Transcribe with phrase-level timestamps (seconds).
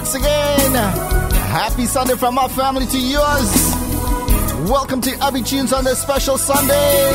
[0.00, 0.72] once again.
[1.52, 3.50] Happy Sunday from our family to yours.
[4.66, 7.12] Welcome to Abee Chunes on this special Sunday.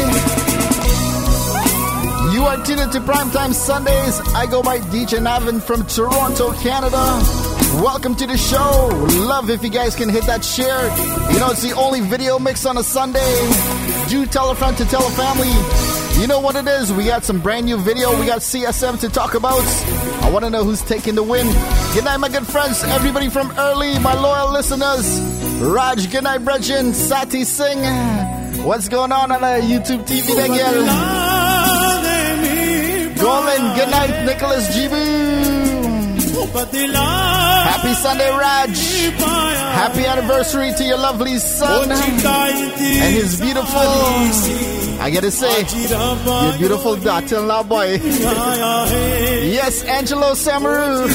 [2.31, 4.21] You are tuned into Primetime Sundays.
[4.35, 7.03] I go by DJ Navin from Toronto, Canada.
[7.81, 8.89] Welcome to the show.
[9.25, 10.83] Love if you guys can hit that share.
[11.33, 13.49] You know, it's the only video mix on a Sunday.
[14.09, 16.04] Do tell a friend to tell a family.
[16.19, 16.91] You know what it is?
[16.93, 18.17] We got some brand new video.
[18.19, 19.61] We got CSM to talk about.
[20.23, 21.45] I want to know who's taking the win.
[21.93, 22.83] Good night, my good friends.
[22.83, 25.19] Everybody from early, my loyal listeners.
[25.61, 26.93] Raj, good night, Bretchen.
[26.93, 27.83] Sati Singh.
[28.63, 30.85] What's going on on the YouTube TV girl?
[33.21, 35.44] Golan, good night, Nicholas Jibu.
[36.53, 38.77] Happy Sunday, Raj.
[39.75, 43.79] Happy anniversary to your lovely son and his beautiful,
[45.01, 47.99] I gotta say, your beautiful daughter in law boy.
[49.51, 51.07] yes, Angelo Samaru.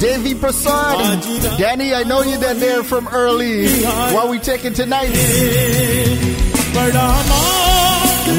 [0.00, 1.58] Davy Prasad.
[1.58, 3.66] Danny, I know you that there from early.
[4.14, 5.10] What we taking tonight?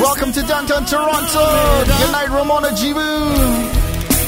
[0.02, 1.86] Welcome to downtown Toronto.
[1.86, 3.62] Good night, Ramona Jibu.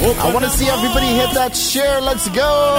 [0.04, 2.02] I want to see everybody hit that share.
[2.02, 2.78] Let's go.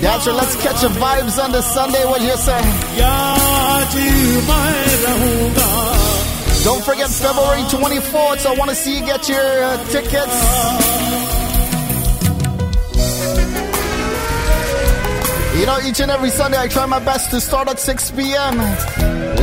[0.00, 0.36] That's right.
[0.36, 2.04] Let's catch the vibes on the Sunday.
[2.04, 2.60] What you say?
[6.64, 8.40] Don't forget February 24th.
[8.40, 11.37] So I want to see you get your uh, tickets.
[15.58, 18.58] You know, each and every Sunday I try my best to start at 6 p.m.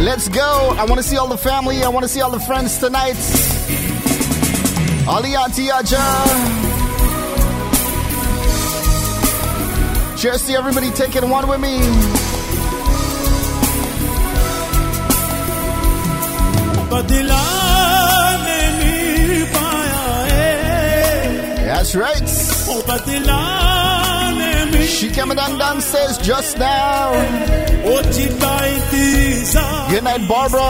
[0.06, 0.74] Let's go.
[0.78, 1.84] I want to see all the family.
[1.84, 3.18] I want to see all the friends tonight.
[5.10, 6.06] Ali Auntie Aja.
[10.18, 11.80] Cheers to everybody taking one with me.
[21.68, 23.75] That's right.
[24.88, 27.12] She came down says just now.
[29.90, 30.62] Good night, Barbara.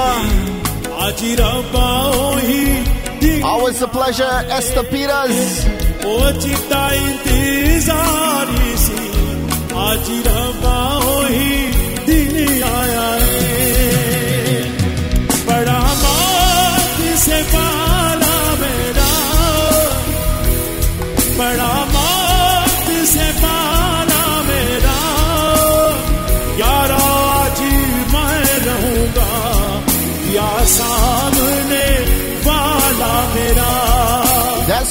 [3.43, 5.65] Always a pleasure, Esther Peters.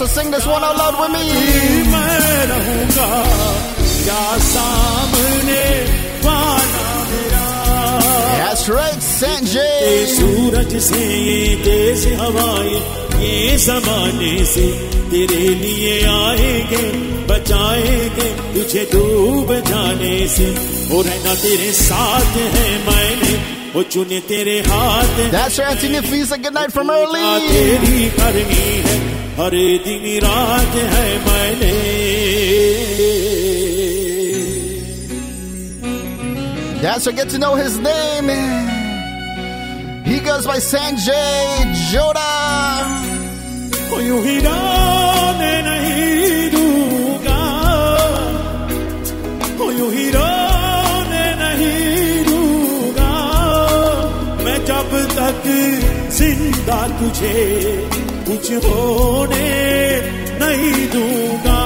[0.03, 1.25] so sing this one out loud with me.
[1.92, 3.09] मैं रहूंगा
[4.08, 5.64] या सामने
[6.25, 7.46] वाला मेरा
[8.42, 10.06] That's right, ये Sanjay.
[10.16, 12.80] सूरज से ये तेज हवाएं
[13.24, 14.66] ये जमाने से
[15.12, 16.84] तेरे लिए आएंगे
[17.31, 20.47] बचाएंगे तुझे डूब जाने से
[20.96, 23.34] और रहना तेरे साथ है मैंने
[23.74, 26.38] वो चुने तेरे हाथ है That's right, Anthony Fisa.
[26.44, 27.25] Good night from uh early.
[27.50, 28.97] तेरी करनी है
[29.40, 29.56] हर
[29.86, 31.78] दिन रात है मैंने
[36.81, 38.30] That's right, get to know his name.
[40.06, 42.30] He goes by Sanjay Joda.
[43.92, 47.40] ओ यूं ही रोने नहीं दूंगा
[49.64, 53.12] ओ यूं ही रोने नहीं दूंगा
[54.46, 55.44] मैं जब तक
[56.18, 57.36] जिंदा तुझे
[58.34, 59.50] कुछ होने
[60.42, 61.62] नहीं दूंगा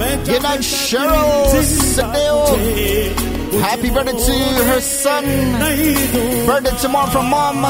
[0.00, 1.62] मैं जब Good night, तक Cheryl जिंदा
[1.94, 2.38] Sadeo.
[2.50, 3.14] तुझे
[3.52, 5.24] कुछ Happy birthday to her son.
[5.62, 7.64] नहीं दूंगा Birthday tomorrow from mom.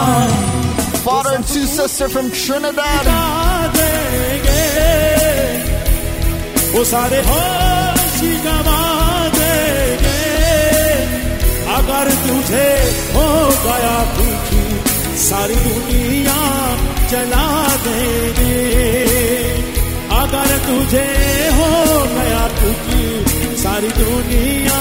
[1.07, 3.07] Father and two sister from Trinidad.
[3.77, 4.61] देंगे
[6.75, 8.83] वो सारे होश गवा
[9.39, 10.21] देंगे
[11.79, 12.69] अगर तुझे
[13.17, 13.27] हो
[13.65, 14.47] गया कुछ
[15.27, 16.36] सारी दुनिया
[17.13, 17.47] जला
[17.85, 18.61] देंगे
[20.21, 21.07] अगर तुझे
[21.59, 21.71] हो
[22.15, 24.81] गया कुछ सारी दुनिया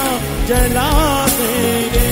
[0.50, 0.90] जला
[1.38, 2.10] देंगे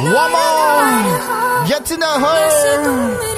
[0.00, 1.66] One more.
[1.68, 3.31] Get to know her.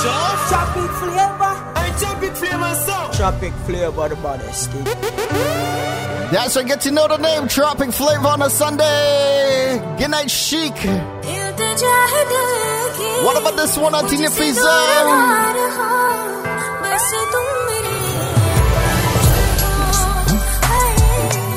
[0.00, 0.36] Joe.
[0.48, 1.50] Tropic Flava.
[1.76, 3.12] And Tropic Flava song.
[3.12, 4.70] Tropic Flava, the baddest.
[6.32, 9.78] Yeah, so get to know the name Tropic Flava on a Sunday.
[9.98, 10.74] Good night, Chic.
[13.22, 14.62] What about this one, Antina Pizza?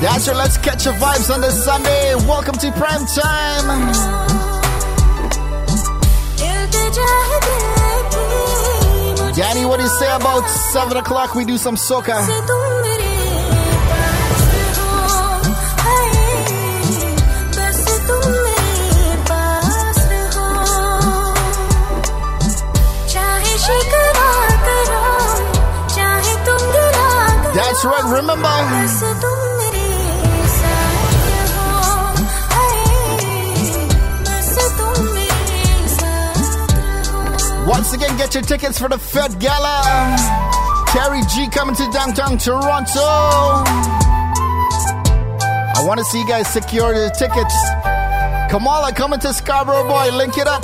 [0.01, 2.15] Yeah, so let's catch your vibes on this Sunday.
[2.27, 4.25] Welcome to prime time.
[9.75, 11.35] What do you say about 7 o'clock?
[11.35, 12.15] We do some soca.
[27.53, 29.34] That's right, remember.
[37.65, 40.15] Once again, get your tickets for the Fed Gala.
[40.89, 43.01] Terry G coming to downtown Toronto.
[45.73, 47.55] I want to see you guys secure the tickets.
[48.51, 50.63] Kamala coming to Scarborough Boy, link it up.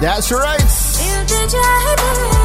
[0.00, 2.39] That's right.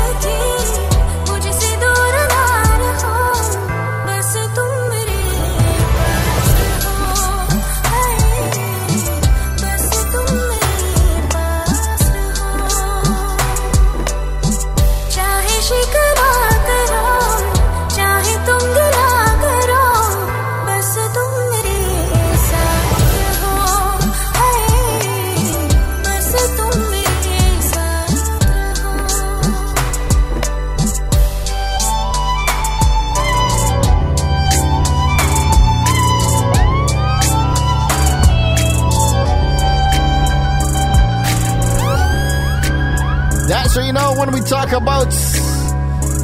[44.25, 45.11] when we talk about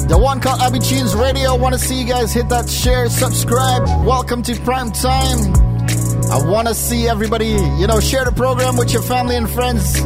[0.08, 1.50] the one called Abee Chunes Radio.
[1.50, 3.82] I want to see you guys hit that share, subscribe.
[4.04, 5.54] Welcome to prime time.
[6.30, 10.00] I want to see everybody, you know, share the program with your family and friends.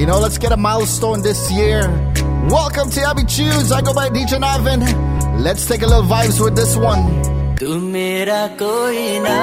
[0.00, 1.88] You know, let's get a milestone this year.
[2.48, 3.70] Welcome to Abee Chunes.
[3.70, 5.42] I go by DJ Ivan.
[5.42, 7.02] Let's take a little vibes with this one.
[7.62, 9.38] तू मेरा कोई ना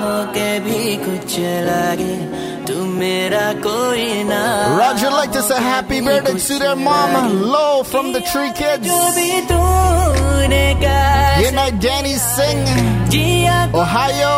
[0.00, 2.47] हो के भी कुछ लगे
[4.77, 8.87] Roger like to say happy birthday to their mama, Low from the Tree Kids.
[11.41, 12.59] Good night, Danny Sing.
[13.73, 14.33] Ohio.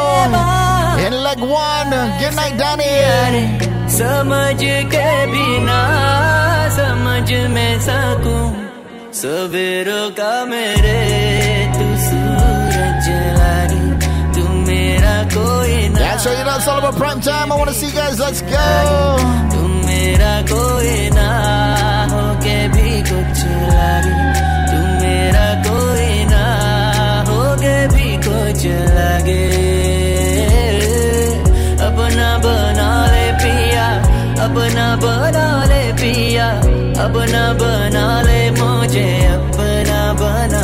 [1.05, 1.91] In leg one.
[2.19, 3.75] Good night, Danny.
[3.95, 4.59] समझ
[4.93, 5.79] के बिना
[6.77, 8.45] समझ में सकूं
[9.19, 10.99] सवेरों का मेरे
[11.75, 13.38] तू सूरज लागे तू मेरा कोई
[15.34, 17.52] that's right, you know it's all about prime time.
[17.52, 18.18] I want to see you guys.
[18.18, 18.66] Let's go.
[19.54, 21.28] तुम मेरा कोई ना
[22.12, 23.38] हो के भी कुछ
[23.70, 24.18] लगे
[24.70, 26.44] तुम मेरा कोई ना
[27.30, 28.60] हो के भी कुछ
[28.96, 29.46] लगे
[31.88, 33.86] अपना बना ले पिया
[34.46, 36.48] अपना बना ले पिया
[37.06, 40.59] अपना बना ले मुझे अपना बना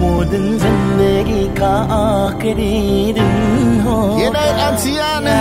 [0.00, 2.72] वो दिन जिंदगी का आखिरी
[3.18, 5.38] दिन हो Good night, Antiana.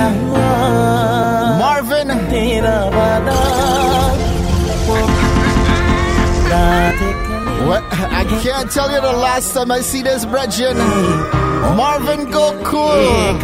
[1.61, 2.15] Marvin.
[2.31, 3.39] तेरा वादा
[7.72, 10.76] I can't tell you the last time I see this, Brethren.
[11.76, 13.40] Marvin Goku.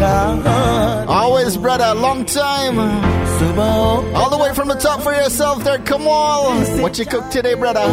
[1.09, 2.78] Always, brother, long time.
[4.16, 6.80] All the way from the top for yourself there, come on.
[6.80, 7.87] What you cook today, brother?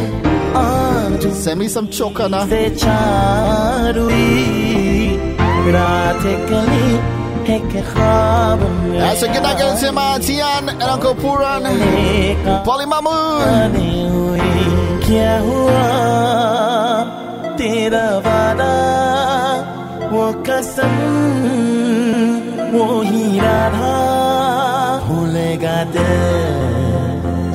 [1.33, 2.47] Send me some chokana.
[8.99, 11.63] That's a good night, to my Tian and Uncle Puran.
[12.63, 14.92] Polly Mamu.
[15.13, 15.81] क्या हुआ
[17.57, 18.69] तेरा वादा
[20.11, 20.93] वो कसम
[22.73, 23.91] वो ही राधा
[25.07, 26.09] भूलेगा दिल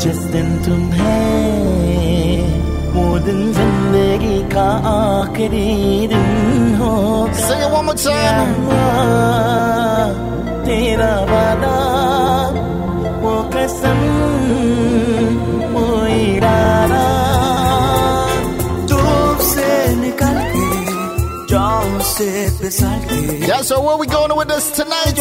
[0.05, 2.39] जिस दिन तुम्हें
[2.95, 5.67] वो दिन ज़िंदगी का आखिरी
[6.15, 6.95] दिन हो
[7.43, 8.55] Sing it one more time.
[10.69, 11.77] तेरा वादा
[13.23, 14.01] वो कसम
[15.75, 16.98] वो इरादा
[23.49, 25.15] Yeah, so where we going with this tonight?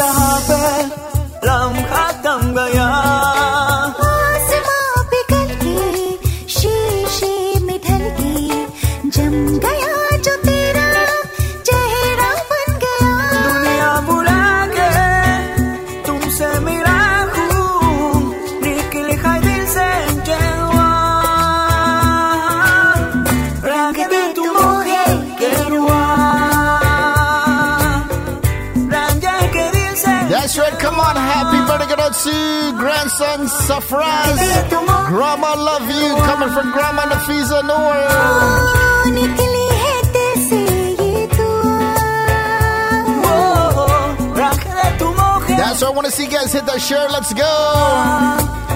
[32.23, 34.69] to grandson Safraz.
[35.07, 38.97] Grandma love you, coming from Grandma Nafisa Noor.
[45.57, 47.07] That's what I want to see you guys hit that share.
[47.09, 48.66] Let's go.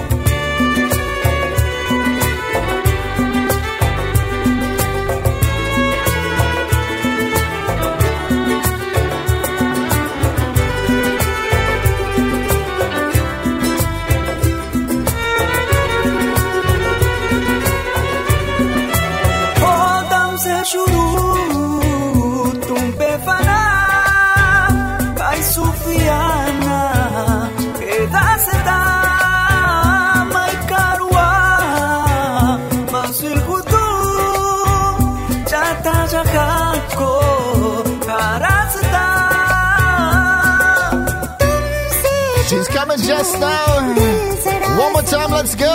[44.78, 45.74] One more time, let's go.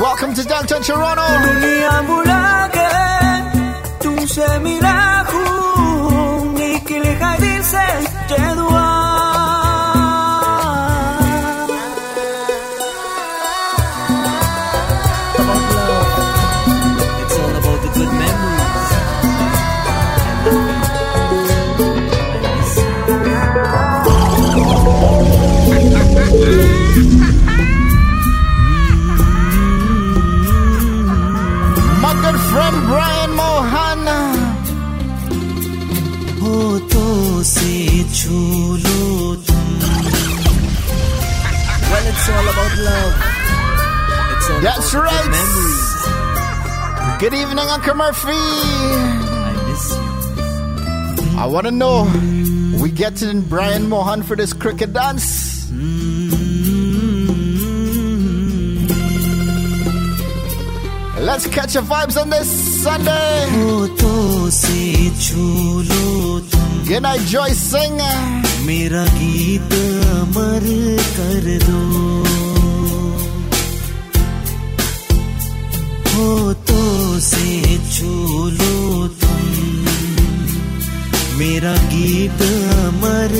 [0.00, 1.22] Welcome to downtown Toronto.
[42.25, 43.13] it's all about love.
[44.33, 45.23] It's all That's about right.
[45.23, 45.81] good memories.
[47.21, 48.31] Good evening, Uncle Murphy.
[48.31, 49.85] I miss
[51.33, 51.39] you.
[51.39, 52.03] I want to know,
[52.81, 55.49] we get to Brian Mohan for this cricket dance.
[61.21, 62.49] Let's catch your vibes on this
[62.83, 63.45] Sunday.
[63.51, 65.45] होठों से छू
[65.89, 68.01] लो तुम Good night, Joyce Singh.
[68.65, 69.73] मेरा गीत
[70.26, 71.80] अमर कर दो।
[76.14, 79.84] होठों से छू लो तुम।
[81.38, 82.42] मेरा गीत
[82.72, 83.34] अमर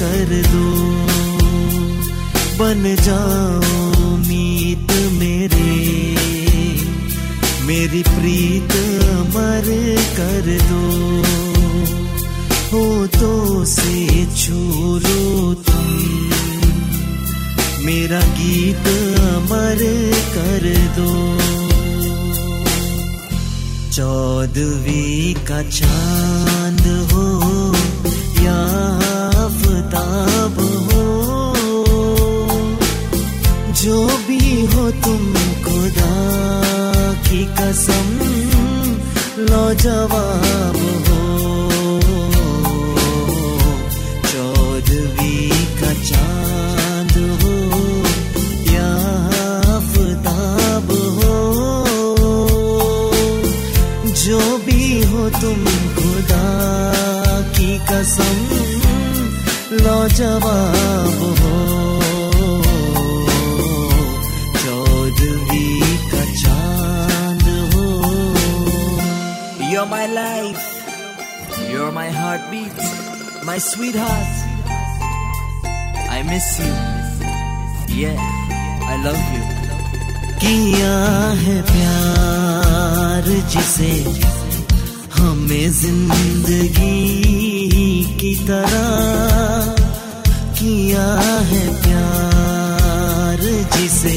[0.00, 0.70] कर दो।
[2.58, 5.90] बन जाओ मीत मेरे।
[7.66, 8.72] मेरी प्रीत
[9.04, 11.10] अमर कर दो।
[12.72, 15.69] हो तो से छू लो तुम
[17.90, 18.84] मेरा गीत
[19.20, 19.80] अमर
[20.34, 20.64] कर
[20.96, 21.12] दो।
[23.96, 27.24] चौदवी का चाँद हो
[28.44, 28.58] या
[29.44, 31.02] आफताब हो,
[33.82, 34.40] जो भी
[34.74, 35.26] हो तुम
[35.66, 36.14] खुदा
[37.26, 38.16] की कसम
[39.50, 39.64] लो
[60.19, 61.53] जवाब हो
[64.63, 65.67] चौदवी
[66.11, 67.85] का चांद हो
[69.71, 70.65] You're my life.
[71.71, 72.77] You're my heartbeat.
[73.49, 74.35] My sweetheart.
[76.17, 76.73] I miss you.
[78.01, 78.21] Yeah,
[78.93, 79.43] I love you.
[80.45, 80.95] किया
[81.43, 83.91] है प्यार जिसे
[85.17, 86.97] हमें जिंदगी
[88.21, 89.78] की तरह
[90.60, 91.04] किया
[91.50, 93.40] है प्यार
[93.74, 94.16] जिसे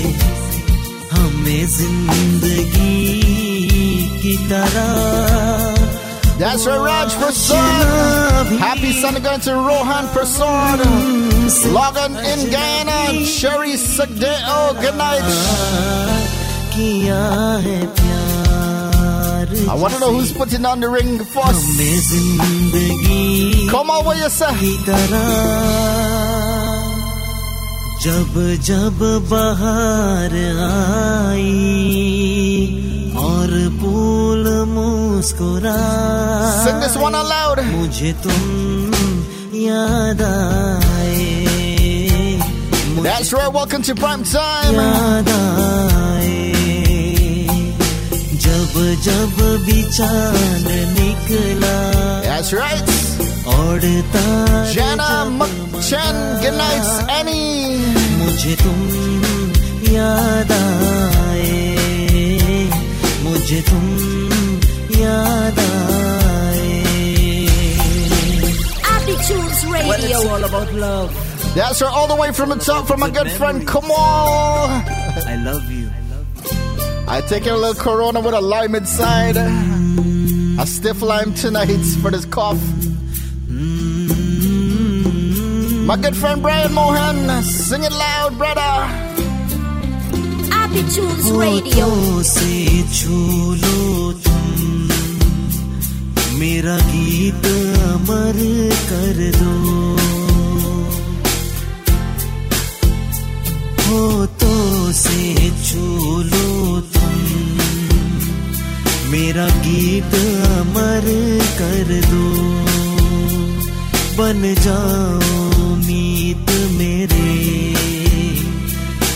[1.12, 3.22] हमें ज़िंदगी
[4.24, 5.82] की तरह
[6.38, 8.48] That's right, Raj Prasad.
[8.60, 10.80] Happy Sunday going to Rohan Prasad.
[11.78, 13.24] Logan in Guyana.
[13.24, 14.74] Sherry Sagdeo.
[14.82, 15.24] Good night.
[16.74, 17.78] है
[19.70, 21.64] I want to know who's putting on the ring first.
[23.70, 24.18] Come on, what
[28.04, 28.34] जब
[28.68, 28.98] जब
[29.30, 30.34] बाहर
[30.64, 31.52] आई
[33.26, 35.76] और फूल मुस्कुरा
[36.64, 37.62] Sing this one out loud.
[37.72, 38.92] मुझे तुम
[39.62, 41.32] याद आए
[43.06, 44.76] That's right, welcome to prime time.
[44.76, 46.44] याद आए
[48.46, 50.68] जब जब भी चाँद
[51.00, 51.76] निकला
[52.28, 52.96] That's right.
[53.56, 53.80] और
[54.74, 56.15] Jana जब Mukchen.
[56.43, 56.87] Good night,
[57.19, 57.79] Annie.
[58.19, 58.79] मुझे तुम
[59.95, 61.57] याद आए
[63.25, 63.85] मुझे तुम
[65.03, 66.77] याद आए
[68.95, 70.19] Abby Tunes Well, Radio.
[70.21, 71.11] it's all about love.
[71.55, 73.67] That's right, all the way from the top from my good friend.
[73.67, 74.85] Come on.
[75.27, 75.89] I love you.
[77.09, 79.37] I take a little Corona with a lime inside.
[80.63, 82.61] A stiff lime tonight for this cough.
[85.86, 88.74] My good friend Brian Mohan, sing it loud, brother.
[90.60, 91.88] Abee Chunes Radio.
[92.24, 94.88] से छूलो तुम
[96.40, 97.46] मेरा गीत
[97.92, 98.38] अमर
[98.90, 99.56] कर दो
[103.88, 107.20] होठों से छूलो तुम
[109.12, 110.16] मेरा गीत
[110.60, 111.10] अमर
[111.60, 112.28] कर दो
[114.18, 115.53] बन जाओ
[116.33, 117.25] मीत मेरे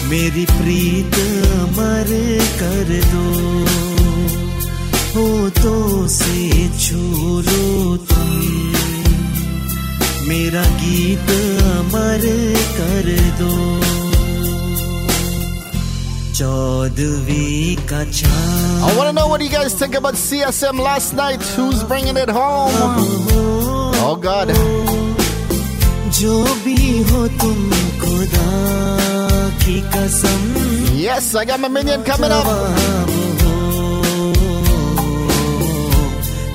[0.08, 1.14] मेरी प्रीत
[1.58, 2.10] अमर
[2.58, 3.28] कर दो
[5.14, 7.00] होठों से छू
[7.46, 8.28] लो तुम
[10.28, 11.32] मेरा गीत
[11.70, 12.26] अमर
[12.76, 13.08] कर
[13.40, 13.56] दो
[16.34, 21.40] चौदवी का चांद I want to know what you guys think about CSM last night.
[21.56, 22.72] Who's bringing it home?
[24.04, 24.50] Oh, God.
[26.20, 26.78] जो भी
[27.10, 27.58] हो तुम
[28.04, 28.50] खुदा
[29.64, 30.40] की कसम
[31.02, 32.46] Yes, I got my minion coming up.
[32.46, 33.08] जवाब
[33.42, 33.54] हो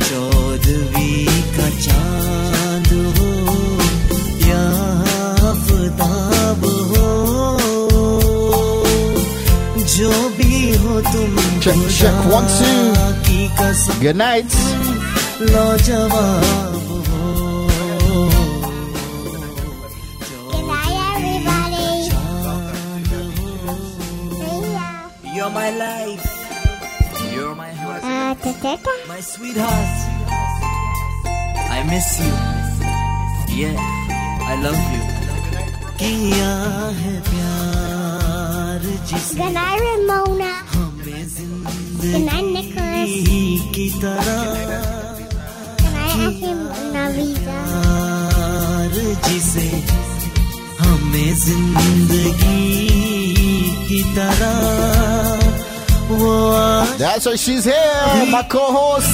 [0.07, 1.25] चौदवी
[1.57, 3.31] का चांद हो
[4.47, 4.61] या
[5.49, 7.11] आफताब हो
[9.97, 10.53] जो भी
[10.85, 12.79] हो तुम Check, खुदा check, one, two.
[13.27, 14.57] की कसम Good night.
[15.51, 16.80] लो जवाब
[28.61, 28.91] Uh, ta-ta-ta.
[29.07, 29.97] My sweetheart.
[31.77, 32.33] I miss you.
[33.59, 33.77] Yeah,
[34.51, 35.03] I love you.
[35.99, 36.51] किया
[37.01, 40.51] है प्यार जिसे Good night, Ramona.
[40.73, 41.23] हमें
[42.01, 43.09] Good night, Nicholas.
[43.09, 44.39] जिंदगी की तरह
[45.81, 46.59] Good night, Akim
[46.93, 47.41] Navisa.
[47.47, 48.93] प्यार
[49.27, 49.67] जिसे
[50.83, 52.61] हमें जिंदगी
[53.89, 54.55] की तरह
[56.98, 57.74] that's why she's here,
[58.30, 59.08] my co-host.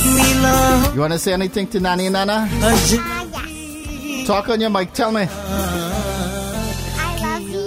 [0.94, 2.48] You want to say anything to Nani Nana?
[4.26, 4.92] Talk on your mic.
[4.92, 5.26] Tell me.
[5.28, 5.32] I
[7.22, 7.58] love you.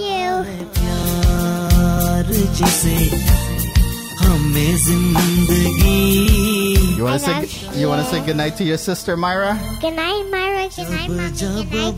[6.98, 9.58] You want to say you, you want to say goodnight to your sister Myra?
[9.82, 10.70] Good night, Myra.
[10.76, 11.32] Good night, Mommy.
[11.32, 11.98] Good night,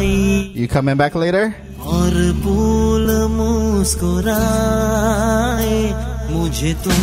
[0.00, 0.52] Daddy.
[0.54, 1.56] You coming back later?
[3.84, 5.78] मुस्कुराए
[6.32, 7.00] मुझे तुम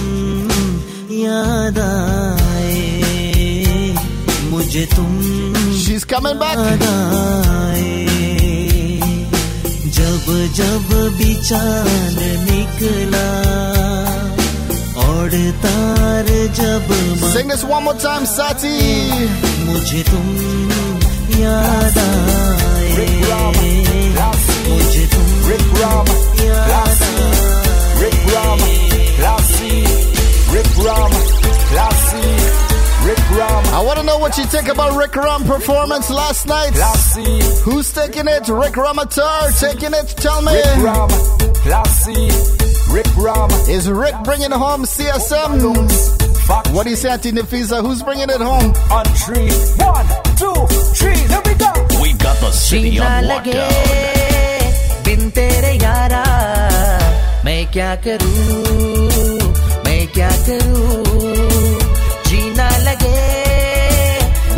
[1.16, 2.80] याद आए
[4.52, 5.12] मुझे तुम
[5.82, 6.58] She's coming back.
[6.58, 7.94] याद आए
[9.98, 10.26] जब
[10.60, 10.90] जब
[11.20, 12.18] भी चाँद
[12.50, 13.30] निकला
[15.06, 15.30] और
[15.66, 16.28] तार
[16.62, 16.90] जब
[17.34, 18.76] Sing this one more time, Sati.
[19.70, 20.26] मुझे तुम
[21.44, 22.62] याद आए
[24.70, 25.01] मुझे
[25.52, 27.16] Rick Rom, classy.
[28.00, 28.60] Rick Rom,
[29.20, 29.84] classy.
[30.56, 31.12] Rick Rom,
[31.68, 32.72] classy.
[33.06, 33.68] Rick Rama.
[33.74, 36.72] I want to know what you think about Rick Rom performance last night.
[36.74, 37.42] Classy.
[37.64, 38.48] Who's taking it?
[38.48, 40.08] Rick Romatar taking it?
[40.16, 40.54] Tell me.
[40.54, 41.10] Rick Rom,
[41.68, 42.30] classy.
[42.94, 43.54] Rick Rama.
[43.68, 46.74] Is Rick bringing home CSM?
[46.74, 47.82] What is that in the visa?
[47.82, 48.72] Who's bringing it home?
[48.90, 49.52] On three,
[49.84, 50.54] one, two,
[50.96, 51.74] three, here we go.
[52.02, 54.21] We got the city on lockdown.
[55.31, 56.23] बिन तेरे यारा
[57.45, 59.51] मैं क्या करूं
[59.87, 61.05] मैं क्या करूं
[62.29, 63.15] जीना लगे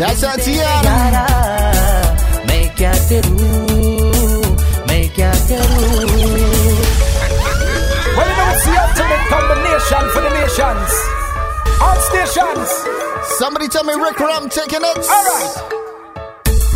[0.01, 0.85] That's bin Auntie तेरे Ann.
[0.89, 1.25] यारा
[2.49, 3.47] मैं क्या करूं
[4.89, 6.07] मैं क्या करूं
[8.17, 10.95] Well, you know, it's the ultimate combination for the nations.
[11.85, 12.69] All stations.
[13.37, 14.97] Somebody tell me Rick Ram taking it.
[15.17, 15.53] All right.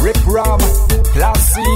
[0.06, 0.60] Rick Ram,
[1.16, 1.74] classy.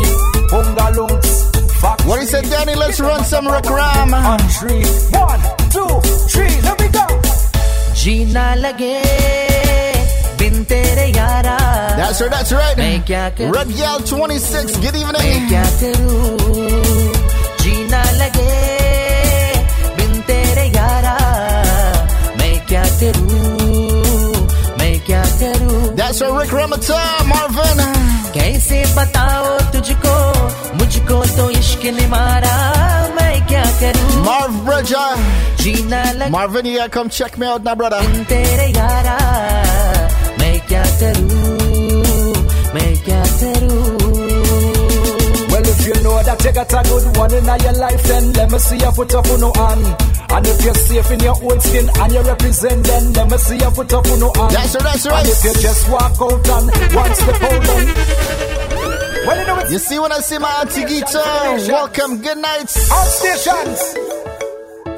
[0.53, 1.50] Bungalungs, factory.
[1.81, 2.75] What do you say, Danny?
[2.75, 4.13] Let's run some Rick Ram.
[4.13, 4.83] On three.
[5.11, 5.41] One,
[5.73, 5.89] two,
[6.33, 6.53] three.
[6.65, 7.05] Here we go.
[8.07, 8.95] जीना लगे
[10.39, 11.57] बिन तेरे यारा
[11.99, 12.77] That's right, that's right.
[12.77, 15.47] मैं क्या करूं Red Yell 26, good मैं evening.
[15.49, 16.21] क्या करूं
[17.63, 18.53] जीना लगे
[19.97, 21.17] बिन तेरे यारा
[22.39, 23.41] मैं क्या करूं
[24.79, 27.83] मैं क्या करूं That's right, Rick Ramatar, Marvin.
[28.37, 30.15] कैसे बताओ तुझको मुझको
[31.31, 32.55] तो इश्क ने मारा
[33.15, 35.09] मैं क्या करूं Marv Bridger.
[35.63, 37.99] जीना लगे Marvin, you gotta come check me out now, brother.
[38.07, 39.17] बिन तेरे यारा
[40.39, 42.33] मैं क्या करूं
[42.75, 43.85] मैं क्या करूं
[45.51, 48.51] Well, if you know that you got a good one in your life, then let
[48.51, 49.85] me see you put up on no hand.
[50.29, 53.55] And if you're safe in your own skin and you represent, then let me see
[53.63, 54.51] you put up on no hand.
[54.51, 55.61] That's right, that's And if you right.
[55.67, 58.80] just walk out and one step out, then.
[59.26, 61.22] Well, you, know you see when I see my auntie Gita,
[61.70, 62.68] welcome, good night.
[62.90, 63.78] All stations,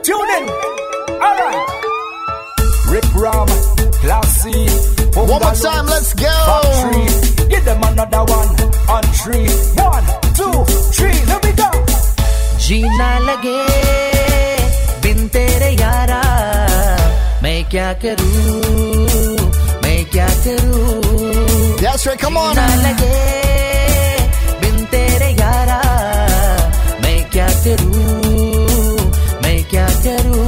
[0.03, 0.49] tune in.
[1.21, 1.63] All right.
[2.89, 3.47] Rip Ram,
[4.01, 4.67] Classy.
[5.15, 6.25] One more time, let's go.
[6.25, 7.49] Factory.
[7.51, 8.49] Give them another one
[8.89, 9.49] on three.
[9.77, 10.05] One,
[10.39, 10.53] two,
[10.97, 11.71] three, let me go.
[12.59, 13.61] Gina lage,
[15.03, 16.23] bin tere yara,
[17.43, 18.23] main kya karu,
[19.83, 21.81] main kya karu.
[21.81, 22.55] That's right, come on.
[22.55, 23.74] Gina lage.
[27.64, 28.68] करूं
[29.44, 30.48] मैं क्या करूं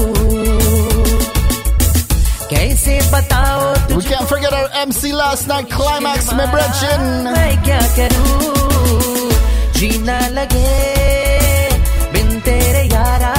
[2.52, 7.04] कैसे बताओ We तुझको can't forget our MC last night, Climax, my brethren.
[7.36, 8.52] मैं क्या करूं
[9.80, 10.74] जीना लगे
[12.14, 13.34] बिन तेरे यारा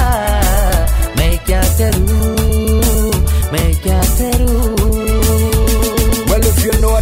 [1.17, 3.11] मैं क्या करूं
[3.53, 4.76] मैं क्या करूं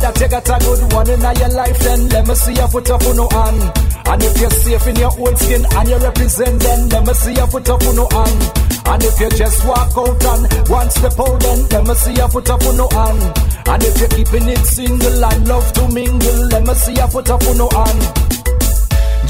[0.06, 2.90] that you got a good one in your life, then let me see you put
[2.90, 3.62] up on no hand.
[4.08, 7.34] And if you're safe in your own skin and you represent, then let me see
[7.34, 8.42] you put up on no hand.
[8.86, 12.28] And if you just walk out and one step out, then let me see you
[12.28, 13.24] put up on no hand.
[13.68, 17.30] And if you're keeping it single and love to mingle, let me see you put
[17.30, 18.04] up on no hand.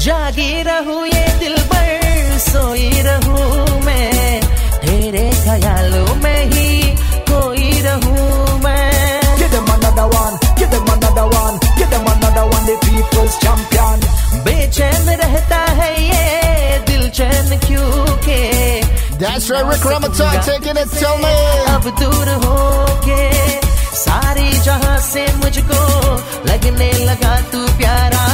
[0.02, 4.40] जागी रहूं ये दिल पर सोई रहूं मैं
[4.82, 6.70] तेरे ख्यालों में ही
[7.30, 8.90] कोई रहूं मैं
[9.38, 13.97] Give them another one, give them another one, give them another one, the people's champion.
[14.45, 17.91] बेचैन रहता है ये दिल चैन क्यों
[18.27, 18.41] के
[19.21, 21.35] That's right, Rick Ramatar taking it, tell me.
[21.75, 22.57] अब दूर हो
[23.05, 23.21] के
[24.03, 25.81] सारी जहाँ से मुझको
[26.49, 28.25] लगने लगा तू प्यारा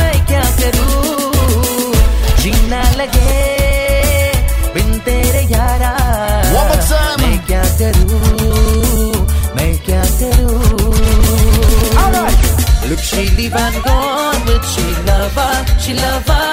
[0.00, 2.02] मैं क्या करूँ
[2.42, 3.36] जीना लगे
[13.18, 16.46] she leave and gone with she lover, she lover.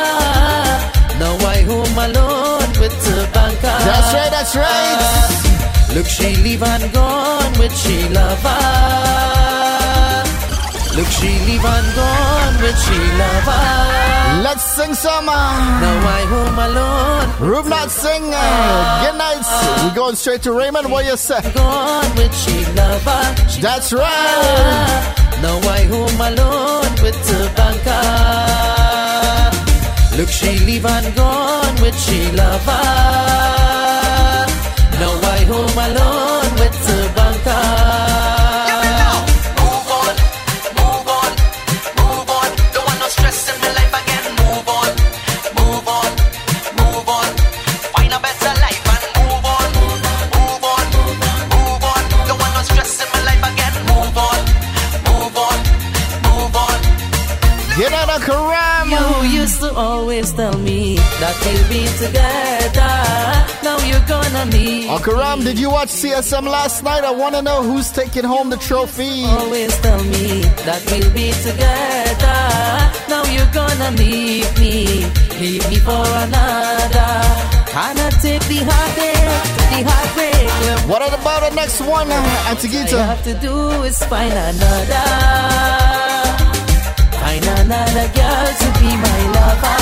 [1.21, 3.77] Now I home alone with the banker.
[3.89, 5.95] That's right, that's right.
[5.95, 8.61] Look, she leave and gone with she lover.
[10.97, 14.41] Look, she leave and gone with she lover.
[14.41, 15.29] Let's sing some.
[15.29, 18.23] Uh, Now I home alone, Rube not sing.
[18.33, 19.89] Uh, good night.
[19.89, 20.91] We going straight to Raymond.
[20.91, 21.41] What you say?
[21.53, 23.49] gone with she lover.
[23.49, 25.24] She That's right.
[25.41, 28.35] Now I home alone with the banker.
[30.17, 32.83] Look, she leave and gone with she lover.
[34.99, 36.34] Now I home alone
[60.05, 62.93] always tell me that we'll be together.
[63.65, 64.87] Now you're gonna leave.
[64.91, 67.03] Uncle Ram, did you watch CSM last night?
[67.03, 69.23] I want to know who's taking home the trophy.
[69.25, 72.39] Always tell me that we'll be together.
[73.09, 75.09] Now you're gonna leave me,
[75.41, 77.11] leave me for another.
[77.73, 79.41] Cannot take the heartache,
[79.73, 80.89] the heartbreak.
[80.91, 82.91] What about the next one, All Antigita?
[82.91, 83.55] you have to do
[83.89, 85.84] is find another.
[87.35, 89.75] Find another girl to be my lover.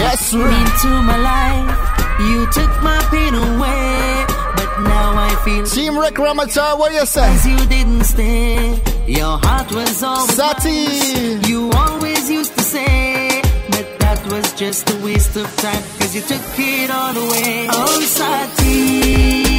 [0.00, 0.32] Yes.
[0.32, 1.76] Into my life,
[2.20, 4.24] you took my pain away,
[4.56, 5.66] but now I feel.
[5.66, 7.20] Team Rick Ramatar, what you say?
[7.28, 8.80] Cause you didn't stay.
[9.06, 10.86] Your heart was always Sati.
[10.86, 11.42] mine.
[11.50, 15.82] You always used to say, but that was just a waste of time.
[15.98, 17.68] Cause you took it all away.
[17.70, 19.51] Oh, Sati.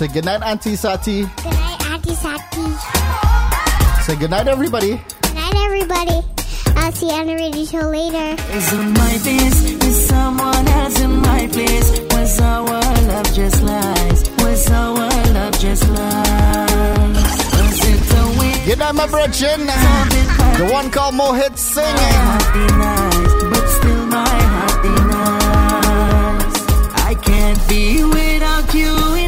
[0.00, 1.24] Say goodnight, Auntie Sati.
[1.24, 2.64] Good night, Auntie Sati.
[4.04, 4.98] Say goodnight, everybody.
[5.20, 6.24] Good night, everybody.
[6.74, 8.42] I'll see you on the radio show later.
[8.56, 12.00] Is on my face, is someone else in my place?
[12.14, 14.30] Was our love just lies?
[14.38, 17.16] Was our love just lies?
[17.52, 19.66] Was it the way Good night, my brother Jen.
[19.66, 21.84] The one called Mohit Singh.
[21.84, 26.56] my heart but still my heart denies.
[27.04, 29.19] I can't be without you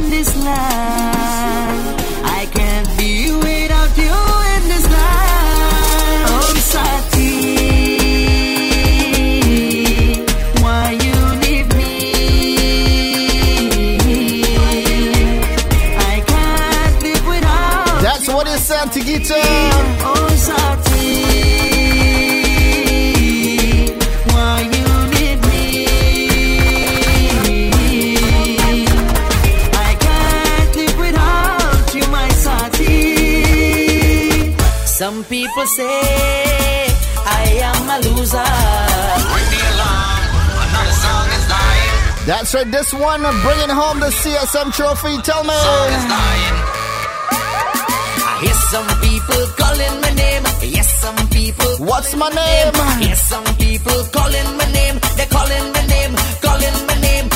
[32.42, 32.92] Sati.
[34.86, 36.86] Some people say
[37.24, 38.50] I am a loser.
[39.28, 40.20] Bring me along,
[40.64, 45.20] another song is dying, That's right, this one bringing home the CSM trophy.
[45.22, 46.81] Tell me.
[48.50, 48.84] Song is dying.
[48.84, 50.42] I hear some people calling my name.
[50.62, 51.76] Yes, some people.
[51.86, 52.72] What's my name?
[53.00, 54.98] Yes, some people calling my name.
[55.16, 57.28] They're calling my name, calling my name.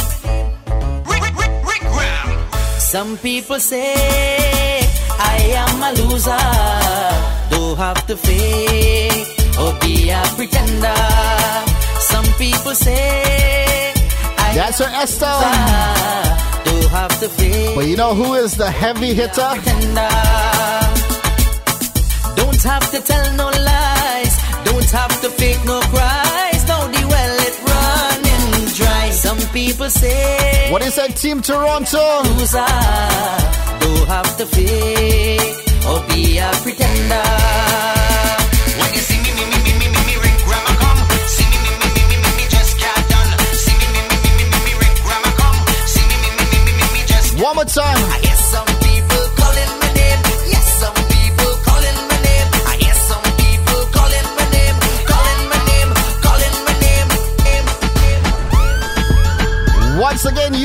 [1.07, 2.81] Rick, Rick, Rick.
[2.81, 3.95] Some people say
[5.19, 6.47] I am a loser.
[7.51, 10.95] Don't have to fake or be a pretender.
[12.01, 13.93] Some people say
[14.39, 15.37] I That's her Esther.
[16.65, 17.75] don't have to fake.
[17.75, 19.49] But you know who is the heavy hitter?
[19.55, 20.09] pretender.
[22.67, 24.35] Don't have to tell no lies.
[24.65, 26.67] Don't have to fake no cries.
[26.67, 29.11] Now the well it running dry.
[29.11, 32.03] Some people say What is that, Team Toronto?
[32.27, 32.67] loser.
[33.79, 37.29] Don't have to fake or be a pretender.
[38.83, 41.01] When you see me, me, me, me, me, me, me, Rick Ram, come.
[41.31, 43.31] See me, me, me, me, me, me, me, just got done.
[43.63, 45.59] See me, me, me, me, me, me, me, Rick Ram, come.
[45.87, 48.16] See me, me, me, me, me, me, me, just One more time.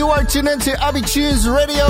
[0.01, 1.85] You are tuned into Abee Chunes Radio.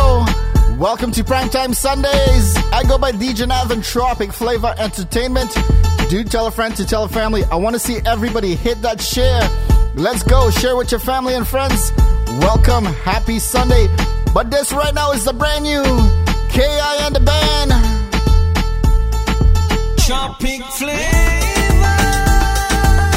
[0.76, 2.58] Welcome to Primetime Sundays.
[2.74, 5.50] I go by DJ Navin Tropic Flava Entertainment.
[6.10, 7.46] Do tell a friend to tell a family.
[7.46, 9.40] I want to see everybody hit that share.
[9.96, 10.50] Let's go.
[10.50, 11.94] Share with your family and friends.
[12.42, 12.84] Welcome.
[12.84, 13.88] Happy Sunday.
[14.34, 15.82] But this right now is the brand new
[16.50, 17.72] KI and the band.
[20.00, 20.98] Tropic Flava.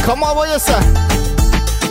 [0.06, 1.13] Come on, what you say?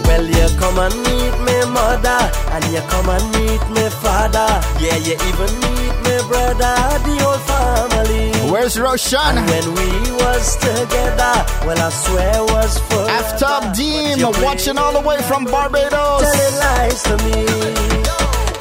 [0.07, 2.21] Well, you come and meet me mother,
[2.53, 4.49] and you come and meet me father.
[4.83, 8.31] Yeah, you even meet me brother, the whole family.
[8.51, 9.37] Where's Roshan?
[9.37, 9.89] And when we
[10.23, 11.35] was together,
[11.65, 16.21] well, I swear was for Aftab Dean, watching all the way from Barbados.
[16.21, 17.45] telling lies to me.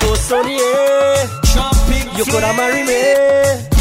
[0.05, 3.72] Oh, Sonny, eh, you coulda marry me.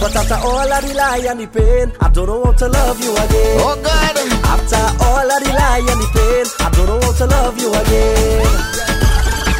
[0.00, 2.98] But after all of the lie and the pain, I don't know how to love
[3.04, 3.60] you again.
[3.60, 4.16] Oh God!
[4.48, 7.68] After all of the lie and the pain, I don't know how to love you
[7.68, 8.48] again.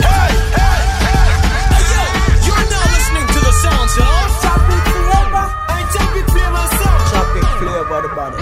[0.00, 1.29] Hey, hey, hey.
[1.76, 2.05] Hey, yo,
[2.48, 5.42] you're now listening to the sounds of Tropic Flava.
[5.76, 7.05] I Tropic Flava sound.
[7.12, 8.40] Tropic Flava, the body.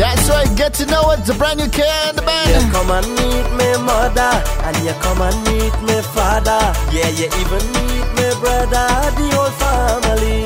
[0.00, 1.12] That's right, get to know.
[1.12, 2.48] It's a brand new KI and the band.
[2.48, 4.32] Yeah, come and meet me, mother,
[4.64, 6.72] and you come and meet me, father.
[6.88, 10.42] Yeah, you even meet me brother, the whole family.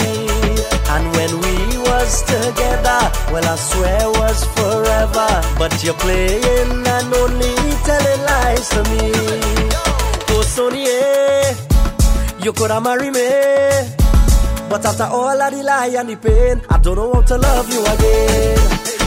[0.94, 1.54] And when we
[1.88, 3.00] was together,
[3.32, 5.30] well I swear was forever.
[5.58, 7.54] But you're playing and only
[7.88, 9.10] telling lies to me.
[10.34, 11.54] Oh Sonia, eh,
[12.42, 13.28] you coulda marry me.
[14.68, 17.68] But after all of the lie and the pain, I don't know how to love
[17.72, 18.58] you again.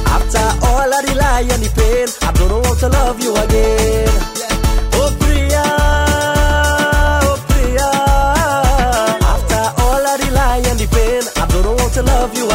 [0.07, 3.35] After all of the lie and the pain, I don't know how to love you
[3.35, 4.56] again.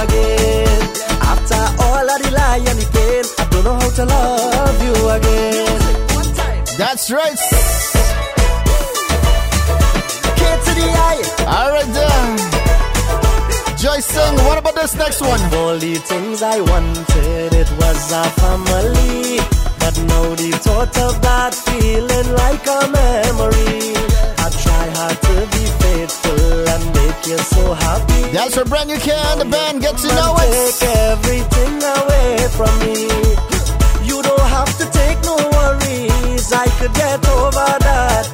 [0.04, 0.80] Again.
[1.32, 2.30] After all of the
[2.78, 5.80] the pain, I don't know how to love you again.
[6.78, 7.38] That's right.
[10.38, 11.18] K to the I.
[11.54, 12.38] All right, then.
[13.76, 14.36] Joyce sing.
[14.46, 15.40] What about this next one?
[15.54, 19.38] All the things I wanted, it was a family.
[19.78, 24.11] But now the thought of that feeling like a memory.
[24.60, 28.22] Try hard to be faithful and make you so happy.
[28.32, 29.38] That's for brand new can.
[29.38, 30.74] The band get to know it.
[30.78, 33.08] Take everything away from me.
[34.08, 36.52] You don't have to take no worries.
[36.52, 38.24] I could get over that.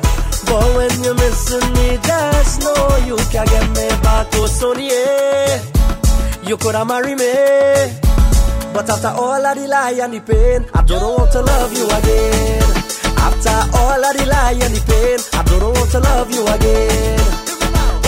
[0.47, 4.27] But when you're missing me, just know you can get me back.
[4.35, 5.61] Oh, Sonia, eh.
[6.47, 7.33] you coulda marry me.
[8.73, 11.87] But after all of the lie and the pain, I don't want to love you
[11.87, 12.78] again.
[13.27, 16.43] After all of the lie and the pain, I don't know how to love you
[16.47, 17.21] again.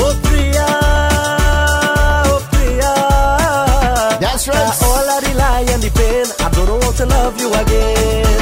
[0.02, 0.68] Oh, Priya,
[2.30, 2.94] oh, Priya.
[4.20, 4.56] That's right.
[4.56, 7.48] After all of the lie and the pain, I don't know how to love you
[7.62, 8.38] again.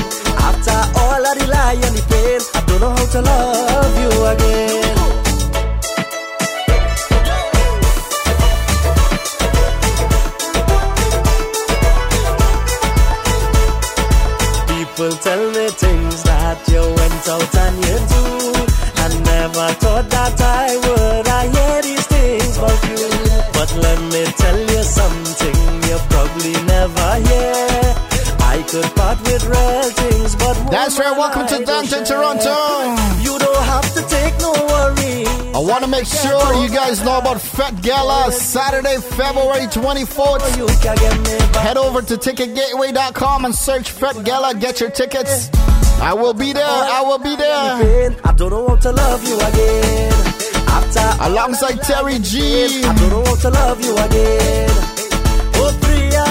[0.49, 4.13] After all of the lie and the pain, I don't know how to love you
[4.33, 4.97] again.
[14.69, 15.67] People tell me
[17.29, 18.25] out and you do.
[19.05, 21.29] I never thought that I would.
[21.29, 23.05] I hear these things about you.
[23.53, 25.57] But let me tell you something
[25.89, 27.95] you probably never hear.
[28.41, 31.17] I could part with real things, but That's right.
[31.17, 32.05] Welcome I to Downtown.
[32.05, 32.57] Toronto.
[33.21, 35.29] You don't have to take no worries.
[35.55, 40.57] I want to make sure you guys know about Fat Gala Saturday, February 24th.
[40.57, 41.67] You can get me back.
[41.67, 44.55] Head over to ticketgateway.com and search Fat Gala.
[44.55, 45.51] Get your tickets.
[46.01, 46.65] I will be there.
[46.65, 48.17] I will be there.
[48.25, 50.13] I don't know how to love you again.
[50.69, 52.85] After Alongside Terry G.
[52.85, 54.71] I don't know how to love you again.
[55.61, 56.25] Oh Priya,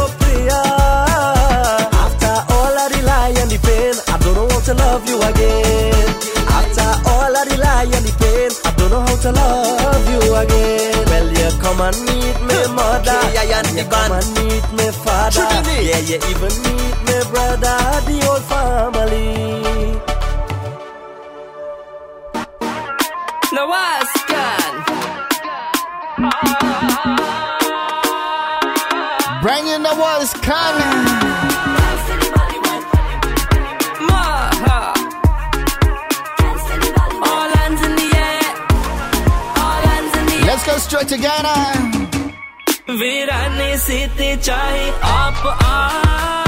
[0.00, 0.62] oh Priya.
[2.04, 5.18] After all of the lie and the pain, I don't know how to love you
[5.22, 6.08] again.
[6.48, 10.34] After all of the lie and the pain, I don't know how to love you
[10.42, 11.04] again.
[11.12, 13.20] Well, you come and meet me mother,
[13.76, 15.46] you come and meet me father,
[15.84, 19.33] yeah, you even meet me brother, the whole family.
[23.53, 24.73] Now ask God.
[29.41, 31.03] Brand new Noah is coming.
[34.09, 34.93] Maha.
[37.29, 38.49] All hands in the air.
[39.63, 40.45] All hands in the air.
[40.47, 41.55] Let's go straight to Ghana.
[42.89, 46.46] वीरानी सीते चाहे आप आए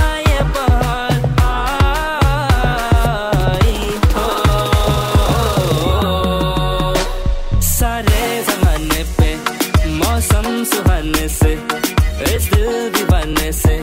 [11.32, 11.52] से
[12.34, 13.76] इस दिल दीवाने से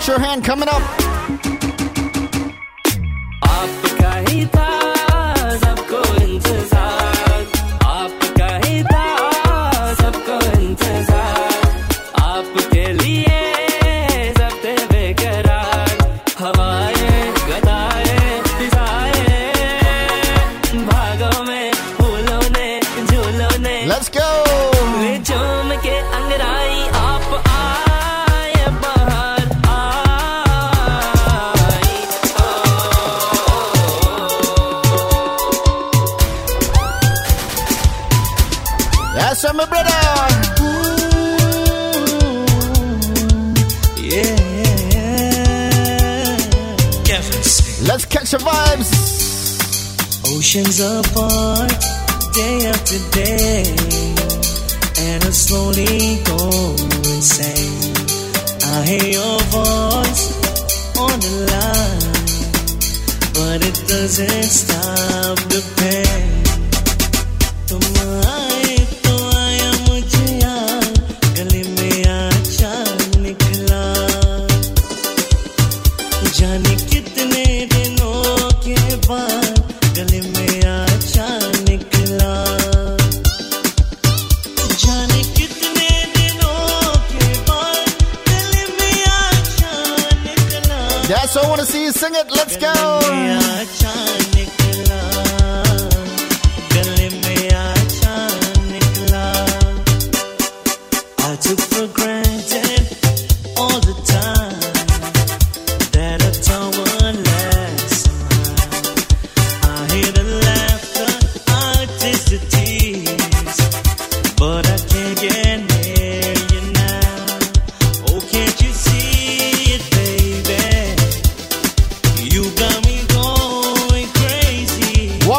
[0.00, 1.19] Kevin Your Hand coming up.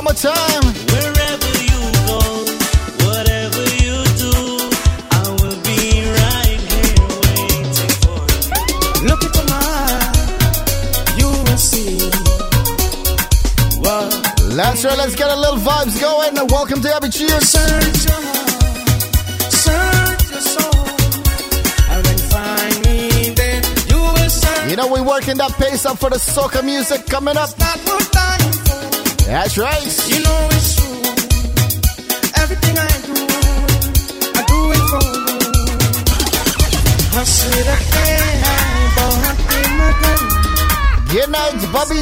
[0.01, 0.63] One more time.
[0.89, 1.79] Wherever you
[2.09, 2.17] go,
[3.05, 4.33] whatever you do,
[5.13, 9.05] I will be right here waiting for you.
[9.05, 10.09] Look into my eye,
[11.19, 12.01] you will see.
[13.77, 14.09] What
[14.55, 16.35] Let's right, let's get a little vibes going.
[16.35, 17.43] And welcome to Abee Chunes.
[17.43, 20.81] Search your heart, search your soul,
[21.91, 23.35] and find me.
[23.35, 24.67] Then you will search.
[24.67, 27.51] You know we're working that pace up for the soca music coming up.
[29.31, 29.81] That's right.
[30.09, 30.91] You know it's true.
[32.43, 33.15] Everything I do,
[34.35, 35.31] I do it for you.
[41.13, 42.01] Good night, Bobby.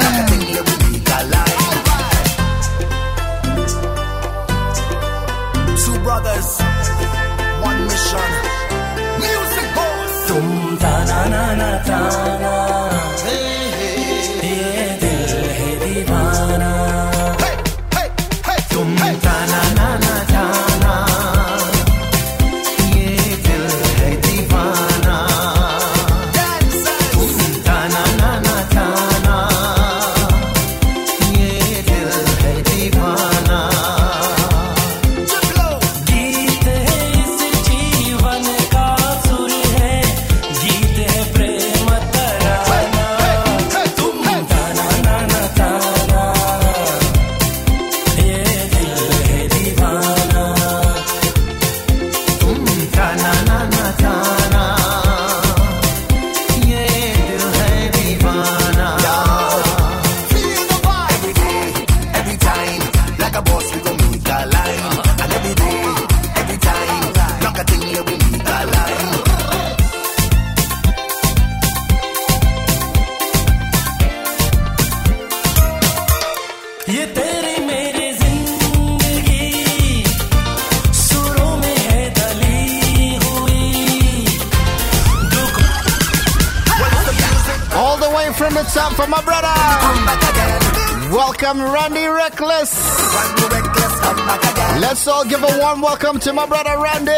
[95.79, 97.11] welcome to my brother Randy.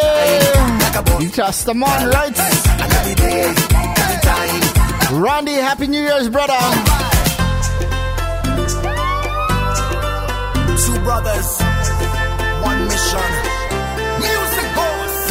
[1.24, 2.38] You Just a man, right?
[5.12, 6.60] Randy, happy New Year's, brother.
[10.86, 11.62] Two brothers,
[12.62, 13.30] one mission.
[14.20, 15.24] Music goes.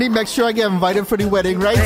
[0.00, 1.76] me make sure I get invited for the wedding, right?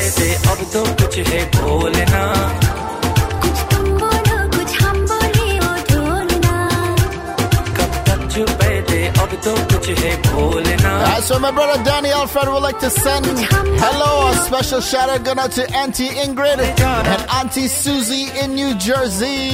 [10.87, 15.23] Uh, so my brother Danny Alfred would like to send hello, a special shout out
[15.25, 19.51] going out to Auntie Ingrid and Auntie Susie in New Jersey.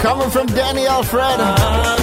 [0.00, 1.99] Coming from Danny Alfred.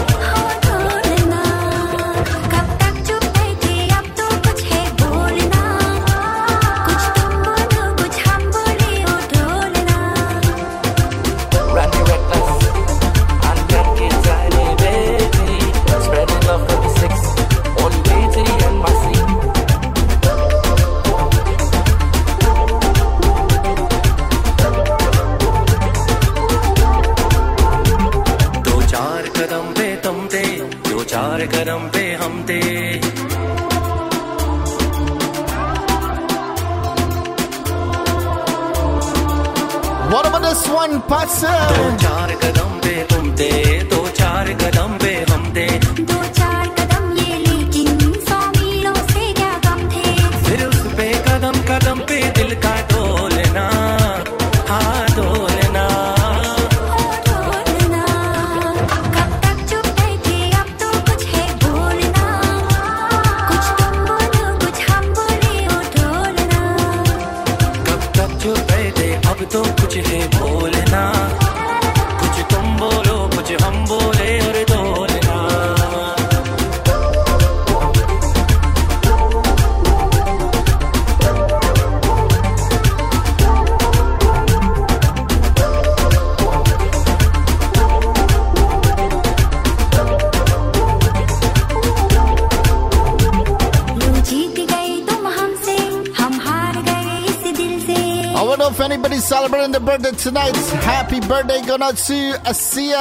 [101.10, 102.99] Happy birthday going out to Asia.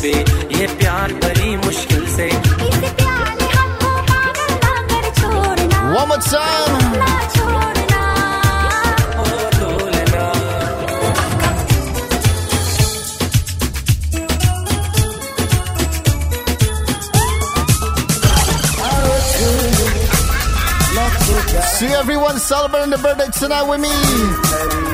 [0.00, 0.12] पे
[5.92, 6.79] One more time.
[22.40, 23.88] Celebrating the birthday tonight with me.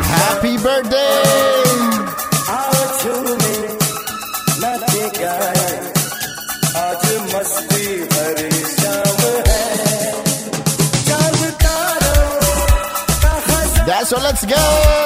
[0.03, 1.23] Happy birthday.
[13.87, 15.06] That's what, let's go.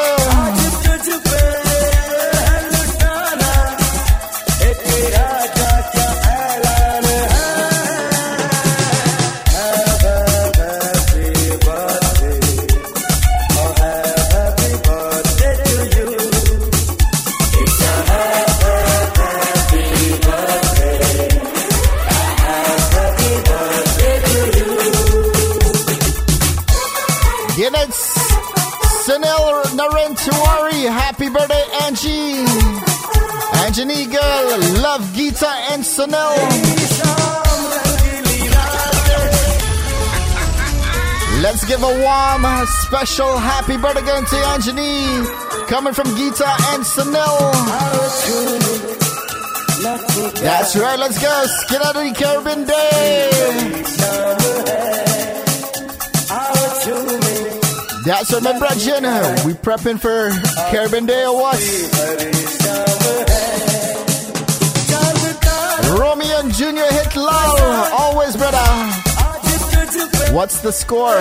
[35.99, 36.13] And
[41.43, 47.53] Let's give a warm, special happy birthday to Anjani, coming from Gita and Sunil.
[50.41, 51.47] That's right, let's go.
[51.69, 53.31] Get out of the Caribbean Day.
[58.05, 59.45] That's right, my brother.
[59.45, 60.31] We prepping for
[60.71, 62.30] Caribbean Day or what?
[66.61, 67.89] Junior hit low.
[67.99, 68.59] Always, brother.
[70.31, 71.19] What's the score?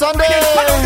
[0.00, 0.79] Sunday.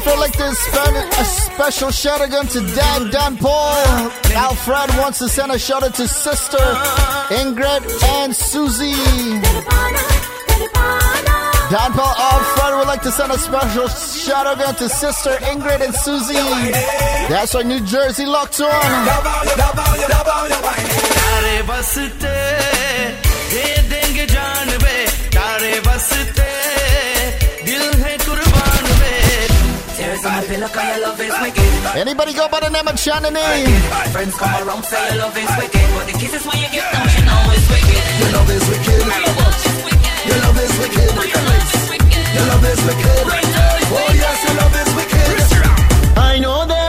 [0.00, 0.54] Danny Alfred like to
[1.20, 4.10] a special shout out to Dan Dan Paul.
[4.32, 6.56] Alfred wants to send a shout out to sister
[7.28, 7.84] Ingrid
[8.16, 8.92] and Susie.
[11.70, 15.94] Dan Paul Alfred would like to send a special shout out to sister Ingrid and
[15.94, 16.34] Susie.
[17.28, 18.70] That's our New Jersey locked on.
[30.40, 31.96] Tears on my your love is wicked.
[31.96, 33.36] Anybody go by the name of Shannon?
[34.12, 37.08] Friends come around say your love is wicked, but the kisses when you get down,
[37.12, 38.02] you know it's wicked.
[38.20, 39.04] Your love is wicked.
[40.30, 41.12] Your love is wicked.
[42.32, 43.20] Your love is wicked.
[43.92, 45.20] Oh yes, your love is wicked.
[46.16, 46.79] I know there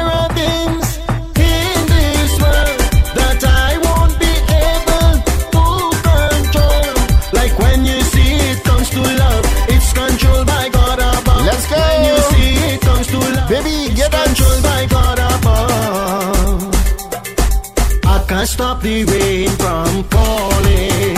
[18.32, 21.18] can't stop the rain from falling,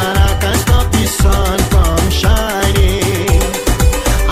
[0.00, 3.42] and I can't stop the sun from shining.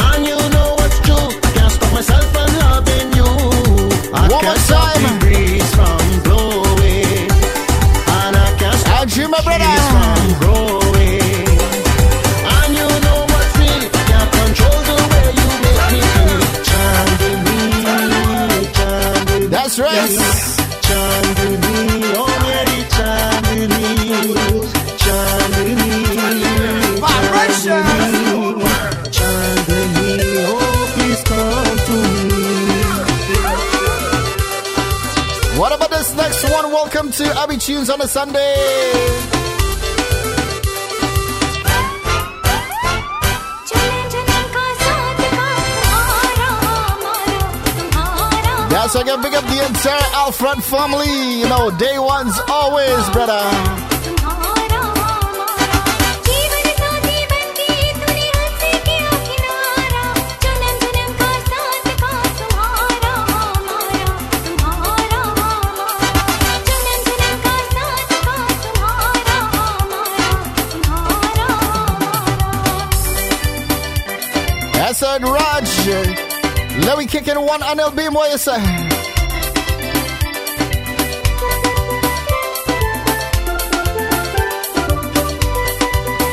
[0.06, 3.30] And you know what's true, I can't stop myself from loving you.
[4.12, 5.02] I One can't stop time.
[5.04, 7.30] the breeze from blowing,
[8.18, 11.46] and I can't stop the trees from growing.
[12.54, 16.42] And you know what's real, I can't control the way you make me feel.
[16.68, 19.48] Chandini, Chandini.
[19.54, 20.10] That's right.
[20.10, 20.53] Chandini,
[36.74, 38.56] Welcome to Abee Chunes on a Sunday.
[48.70, 51.38] That's I can pick up the entire Alfred family.
[51.38, 53.83] You know, day one's always, brother.
[75.14, 75.86] Word Raj.
[76.86, 78.58] Let me kick in one NLB, what you say?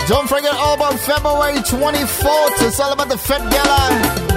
[0.08, 2.68] Don't forget all about February 24th.
[2.68, 4.32] It's all about the Fed Gala.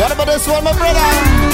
[0.00, 1.53] What about this one, my brother?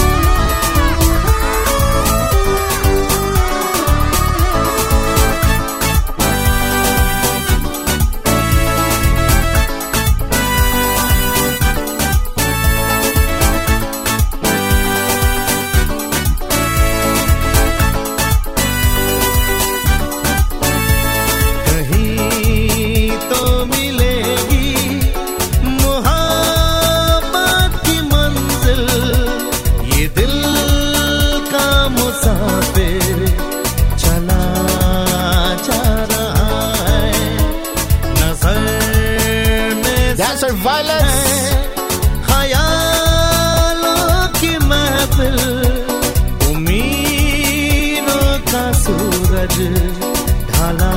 [40.19, 41.53] That's our violence.
[42.27, 44.07] ख्यालों
[44.39, 45.37] की महफिल
[46.51, 49.57] उम्मीदों का सूरज
[50.51, 50.93] ढाला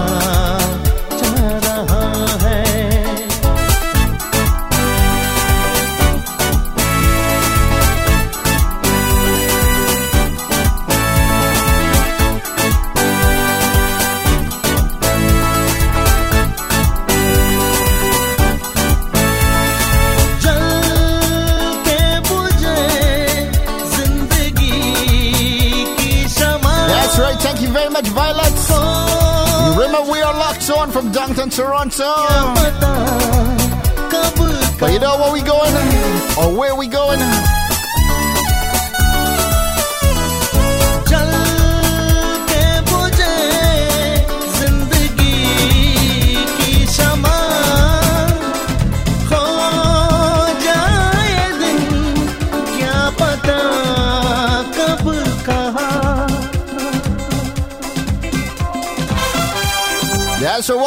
[32.00, 32.33] Moncton,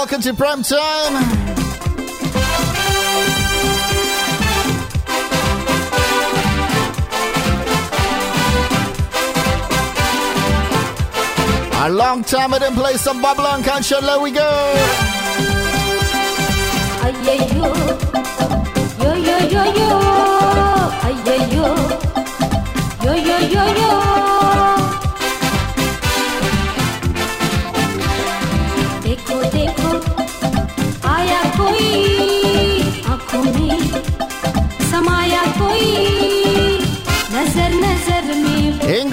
[0.08, 1.14] welcome to prime time.
[11.72, 13.98] A long time I didn't play some Babylon Culture.
[14.00, 14.48] Let we go.
[17.02, 17.66] Ayeyo,
[19.02, 19.90] yo yo yo yo,
[21.08, 21.66] ayeyo,
[23.02, 24.25] yo yo yo yo.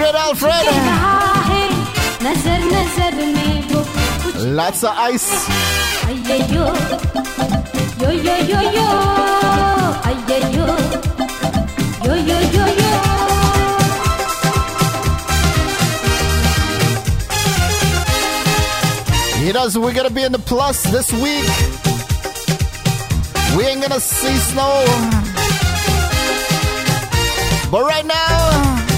[0.03, 0.15] Ingrid
[4.55, 5.47] Lots of ice.
[6.09, 6.35] Yo,
[19.75, 21.47] yo, we're going to be in the plus this week.
[23.57, 24.85] We ain't going to see snow.
[27.71, 28.92] But right now...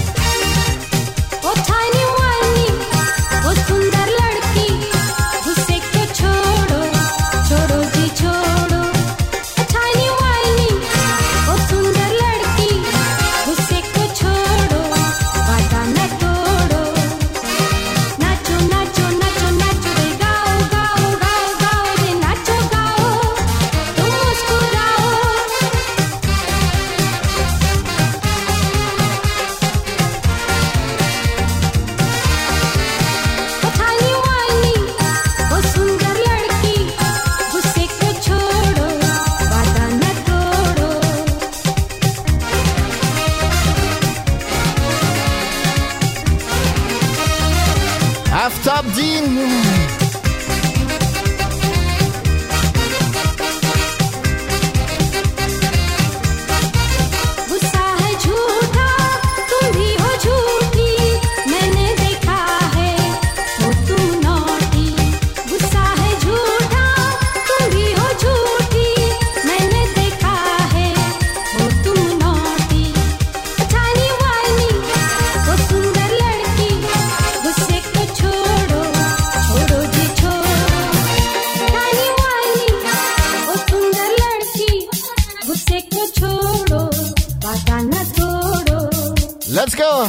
[89.76, 90.08] go.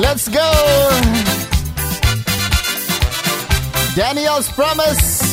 [0.00, 0.50] Let's go!
[3.94, 5.23] Daniel's promise.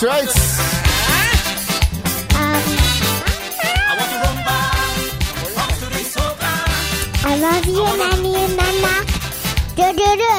[0.00, 0.30] That's right.
[2.32, 4.88] I want to run back,
[5.60, 6.52] up to the soca.
[7.26, 8.94] I love you, Nanny and Nana.
[9.76, 10.36] Do do do.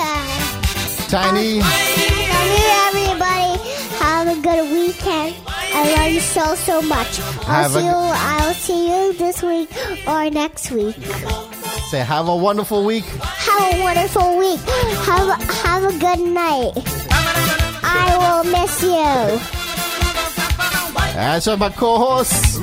[1.10, 1.60] Tiny.
[1.60, 3.54] Love you, everybody.
[4.00, 5.36] Have a good weekend.
[5.48, 7.20] I love you so so much.
[7.20, 7.92] I'll Have see g- you.
[7.94, 9.70] I'll see you this week
[10.08, 10.96] or next week.
[11.92, 13.04] Say, have a wonderful week.
[13.06, 14.60] Have a wonderful week.
[15.06, 16.72] Have a, have a good night.
[17.84, 19.41] I will miss you.
[21.22, 22.60] That's my co-host.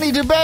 [0.00, 0.39] Baby Jenny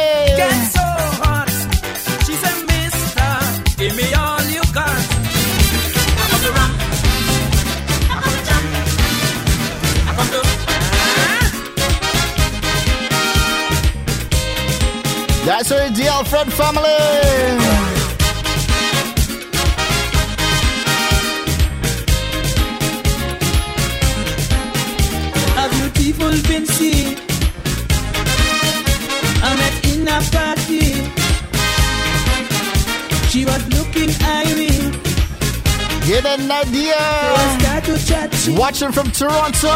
[39.18, 39.74] Toronto.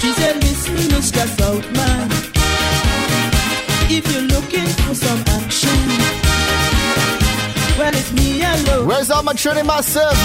[0.00, 1.28] she said, Listen, Mr.
[1.38, 2.10] Southman.
[3.88, 5.78] If you're looking for some action,
[7.78, 8.88] well, it's me alone.
[8.88, 10.16] Where's all my Trinity myself?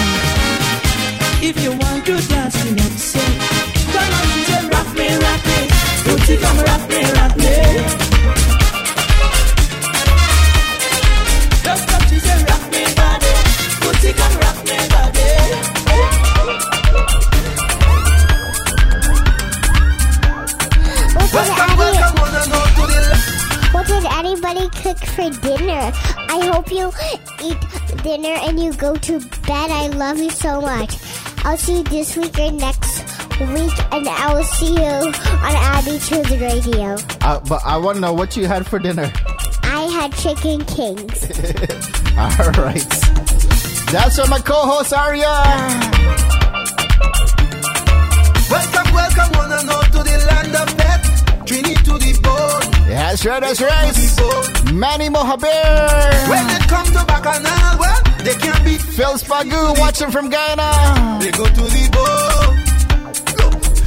[1.40, 3.38] If you want to dance to next song,
[3.92, 5.68] come on, she said, rock me, rock me.
[6.02, 8.05] Put come rock me, rock me.
[24.26, 25.92] Anybody cook for dinner?
[26.34, 26.90] I hope you
[27.42, 29.70] eat dinner and you go to bed.
[29.70, 30.96] I love you so much.
[31.44, 33.04] I'll see you this week or next
[33.38, 34.96] week, and I will see you
[35.46, 36.96] on Abby to the radio.
[37.20, 39.12] Uh, but I want to know what you had for dinner.
[39.62, 41.22] I had chicken kings.
[42.18, 42.88] All right.
[43.92, 45.30] That's where my co-host Aria.
[48.50, 50.85] Welcome, welcome, one and all to the land of death.
[51.46, 52.88] Trini to the bone.
[52.90, 54.74] That's right, that's right.
[54.74, 55.46] Manny Mohaber.
[56.28, 61.20] When it come to Bacchanal, well, they can't beat Phil Spagu watching from Ghana.
[61.22, 62.66] They go to the bone.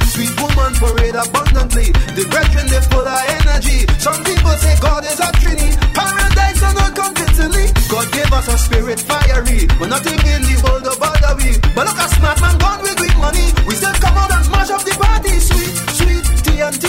[0.08, 1.92] Sweet woman parade abundantly.
[2.16, 3.84] The brethren, they full of energy.
[4.00, 5.76] Some people say God is a trinity.
[5.92, 7.66] Paradise and not convincingly.
[7.92, 9.68] God gave us a spirit fiery.
[9.78, 11.60] But nothing in the world to bother we.
[11.76, 13.52] But look, a smart man gone with quick money.
[13.68, 15.36] We still come out and smash up the party.
[15.40, 16.84] Sweet, sweet TNT.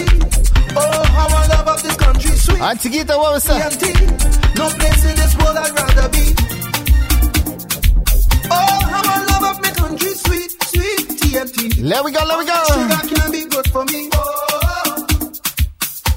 [0.75, 2.31] Oh, how I love of this country.
[2.31, 2.61] Sweet.
[2.61, 3.71] Auntie Gita, what was that?
[3.71, 4.57] TNT.
[4.57, 6.25] No place in this world I'd rather be.
[8.49, 10.13] Oh, how I love of my country.
[10.25, 11.83] Sweet, sweet TNT.
[11.83, 12.53] Let we go, let we go.
[12.55, 14.09] Oh, sugar can be good for me.
[14.13, 15.07] Oh,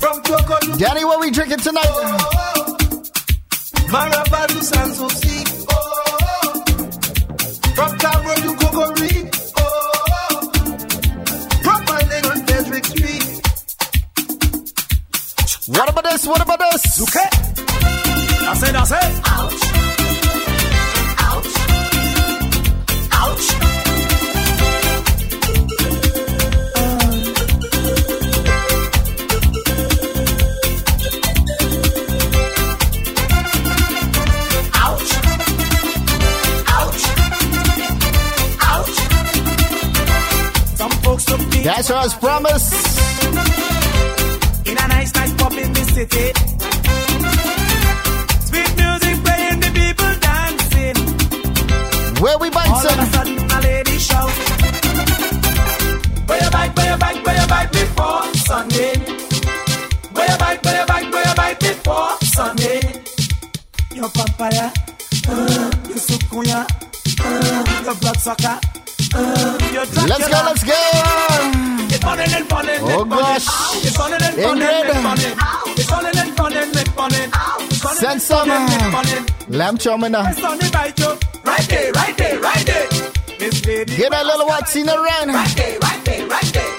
[0.01, 0.57] from Coco,
[1.07, 1.87] what we drinking tonight?
[1.89, 2.77] Oh,
[3.91, 5.45] Marabou, Sans Souci.
[5.71, 6.65] Oh,
[7.77, 9.24] from to Coco Reef.
[15.67, 16.27] What about this?
[16.27, 17.01] What about this?
[17.01, 17.27] Okay.
[18.43, 18.97] That's it, that's it.
[19.25, 19.63] Ouch.
[21.19, 21.55] Ouch.
[23.17, 23.55] Ouch.
[23.55, 23.55] Ouch.
[37.01, 37.25] Ouch.
[38.61, 38.97] Ouch.
[40.77, 42.94] Some folks look big That's what I was promised.
[45.95, 46.27] City.
[48.49, 50.97] Sweet music playing, the people dancing.
[52.23, 54.35] Where we bite All of a sudden, a lady shout.
[56.29, 58.95] Where you bite, where you bite, where you bite before Sunday?
[60.15, 62.81] Where you bite, where you bite, where you bite before Sunday?
[63.95, 64.67] Your papaya,
[65.29, 66.61] uh, your sukuya,
[67.25, 68.84] uh, your your Dracula.
[69.15, 70.75] Let's go, let's go.
[71.87, 73.47] It's funny and funny and Oh, gosh.
[73.85, 74.91] It's funny and funny Ingrid.
[74.91, 75.73] and funny.
[75.77, 77.17] It's funny and funny and funny.
[77.17, 79.15] It's funny Send some uh,
[79.49, 80.29] lamb chow mein na.
[80.29, 81.17] It's funny bite you.
[81.45, 82.89] Right there, right there, right there.
[83.87, 85.29] Get a little what's in the rain.
[85.35, 86.71] Right there, right there, right there.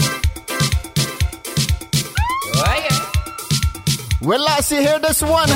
[4.21, 5.49] Well, last you hear this one.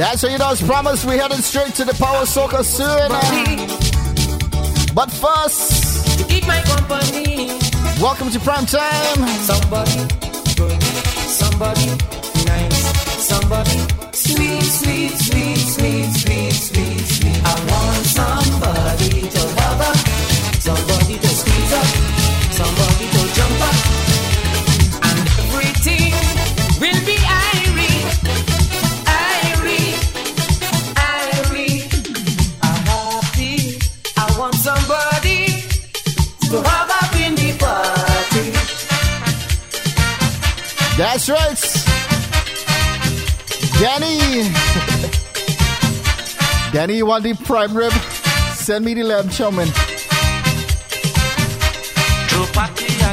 [0.00, 1.04] That's what you know, as promised.
[1.04, 3.12] We heading straight to the Power Soca soon.
[3.12, 4.94] Eh?
[4.94, 7.48] But first, To keep my company.
[8.00, 9.18] welcome to prime time.
[9.44, 10.08] Somebody
[10.56, 10.82] good,
[11.28, 11.84] somebody
[12.46, 12.80] nice,
[13.28, 13.76] somebody
[14.12, 16.12] sweet, sweet, sweet, sweet,
[47.00, 47.92] you want the prime rib?
[48.52, 49.68] Send me the lamb chow chowman.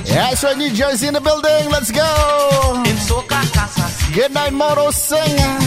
[0.04, 1.70] That's right, New Jersey in the building.
[1.72, 2.84] Let's go.
[4.14, 5.58] Good night, Moro Singer.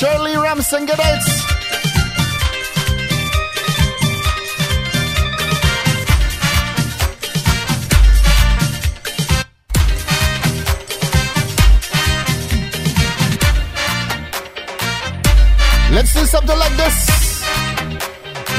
[0.00, 1.26] Shirley Ramsden Geddes.
[15.92, 17.44] Let's do something like this.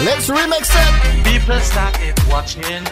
[0.05, 1.23] Let's remix it.
[1.23, 2.83] People started watching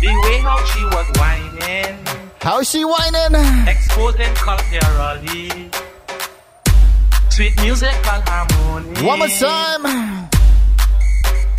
[0.00, 1.98] the way how she was whining.
[2.40, 3.68] How she whining?
[3.68, 5.71] Exposing culturally.
[7.32, 9.06] Sweet musical harmony.
[9.06, 9.84] One more time.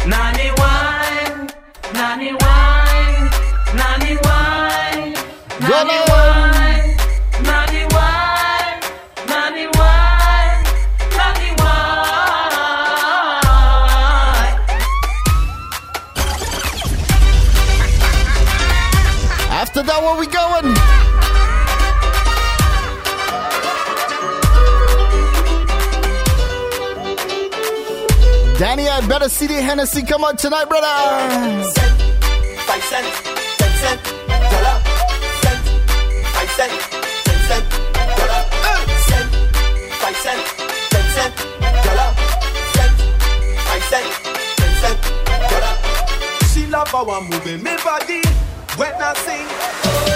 [0.05, 1.49] Nanny wine,
[1.95, 3.30] nanny wine,
[3.74, 5.13] nanny wine,
[5.61, 6.32] nanny wine.
[28.64, 30.88] Danny, I better see the Hennessy come on tonight, brother.
[31.76, 32.02] Cent,
[32.64, 33.07] five cent,
[33.60, 34.03] ten cent,
[34.52, 34.80] dollar.
[35.44, 35.64] Cent,
[36.31, 36.72] five cent,
[37.27, 37.65] ten cent,
[38.15, 38.41] dollar.
[39.10, 39.30] Cent,
[39.99, 40.41] five cent,
[40.94, 41.35] ten cent,
[41.84, 42.10] dollar.
[43.68, 44.07] Five cent,
[44.56, 44.99] ten cent,
[45.52, 45.76] dollar.
[46.53, 48.22] She love how I'm moving my body
[48.77, 50.12] when I sing.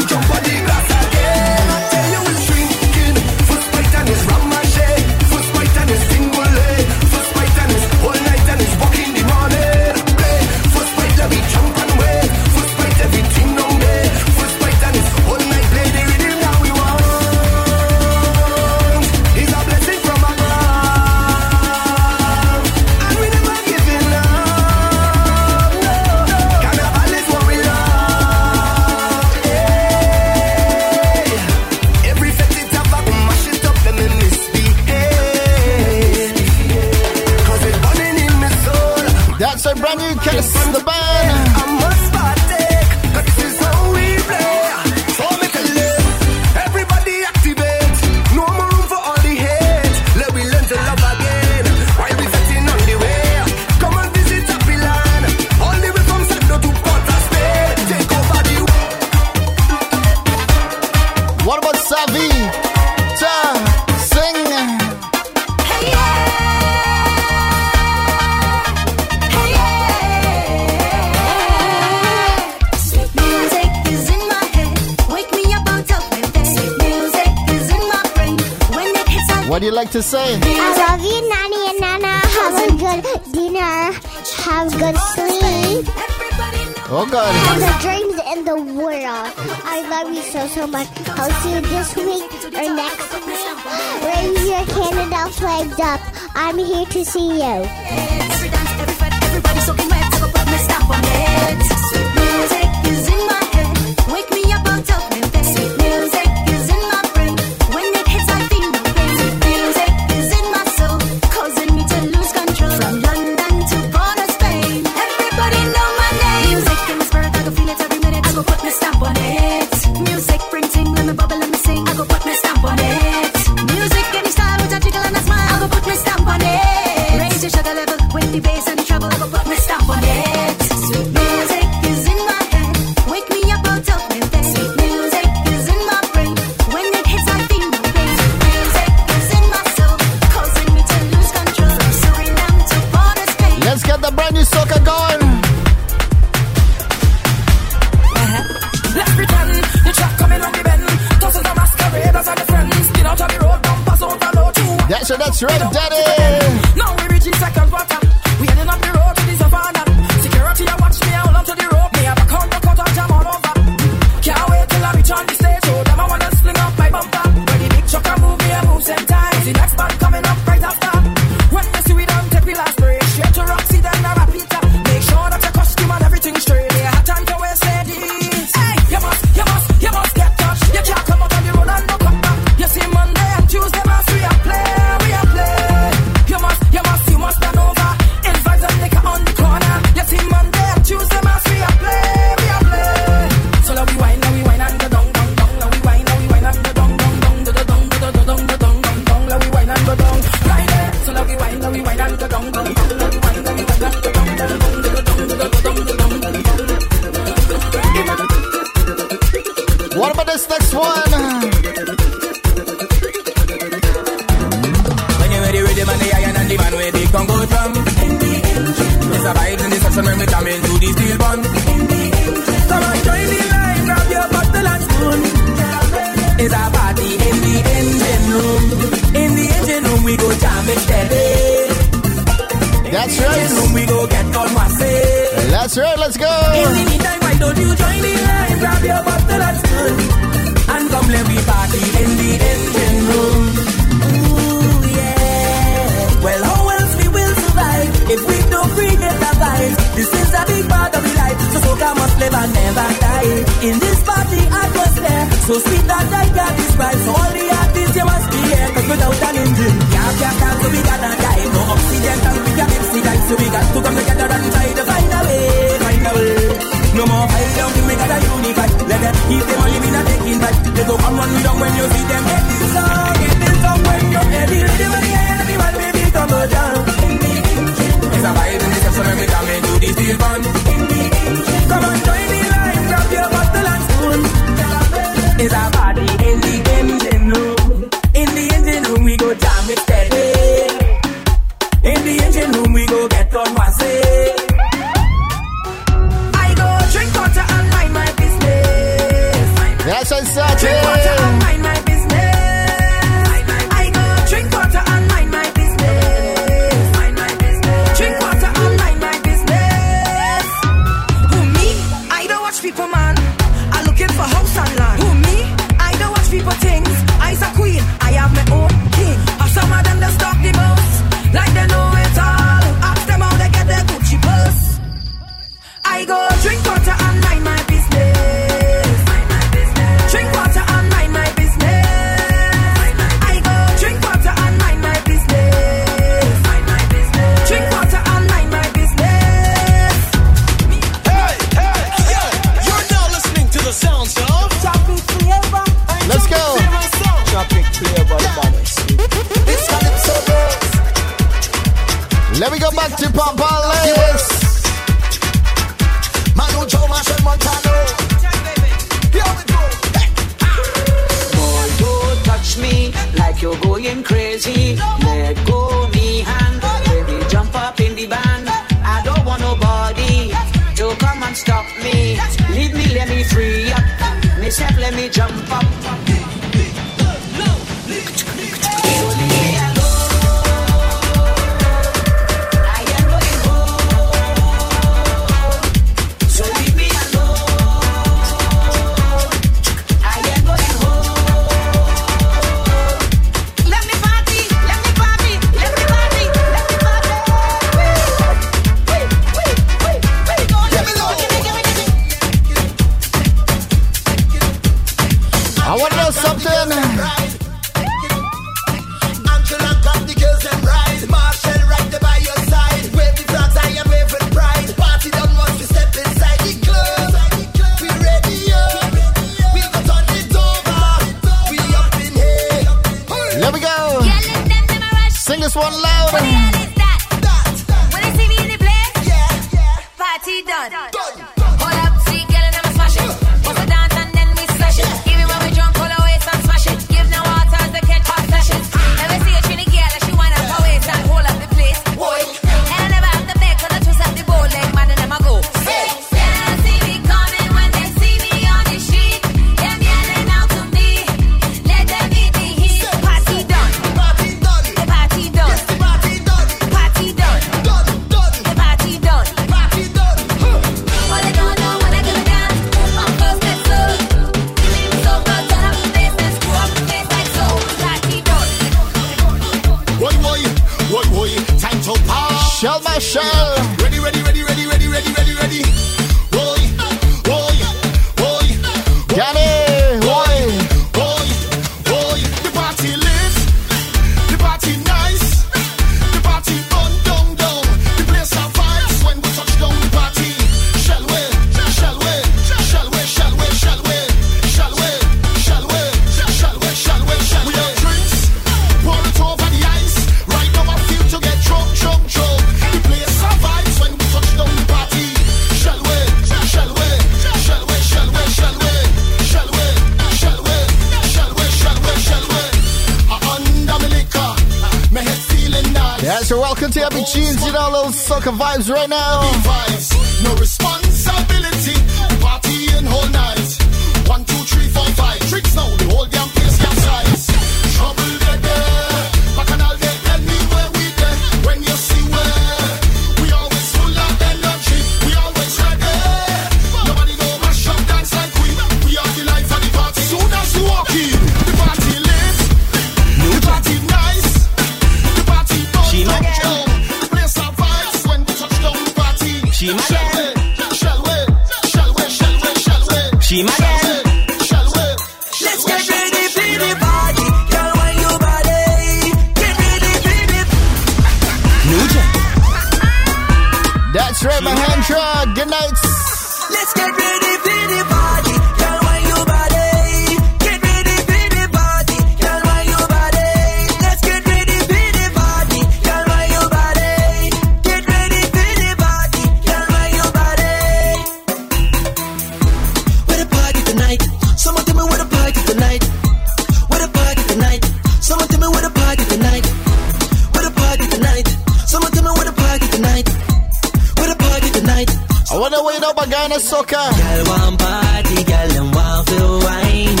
[597.50, 600.00] Come party, girl, and want to wine.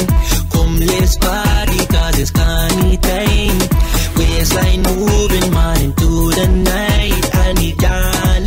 [0.54, 3.58] Come let's party, cause it's carny time.
[4.14, 7.26] Waistline moving, morning into the night.
[7.34, 8.38] I need y'all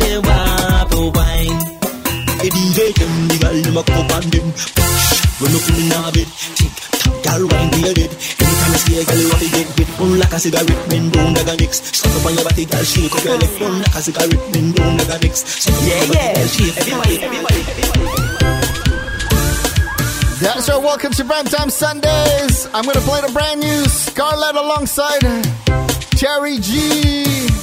[0.88, 1.60] to wine.
[2.40, 4.46] The DJ them, the girl, them a cup on them.
[5.36, 8.08] When you feel in a bit, tick tock, girl, wine to your bed.
[8.08, 9.98] Anytime I see a girl, you want to get with?
[10.00, 11.84] Boom like a cigarette, men boom like a mix.
[11.92, 13.52] Stop up on your body, girl, shake up your leg.
[13.60, 15.44] Boom like a cigarette, men boom like a mix.
[15.44, 17.12] Stop up on your body, girl, shake up your leg.
[17.12, 17.93] Everybody, everybody, everybody.
[20.44, 20.76] That's right.
[20.76, 22.68] welcome to Prime Time Sundays.
[22.74, 25.22] I'm going to play the brand new Scarlett alongside
[26.18, 27.53] Cherry G.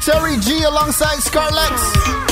[0.00, 2.27] Terry G alongside Scarlett.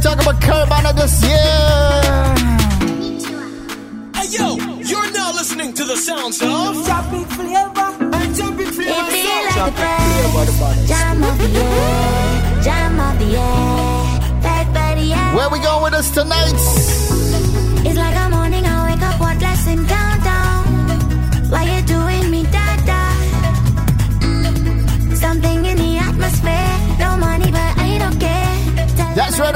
[0.00, 2.40] talking about Caribana this year.
[4.14, 7.26] Hey yo, you're now listening to the sounds of Flavor.
[7.26, 7.90] Flavor.
[8.82, 8.96] It
[9.54, 12.56] like the jam of the air,
[13.18, 13.36] the
[15.12, 15.36] air.
[15.36, 17.29] Where we going with us tonight?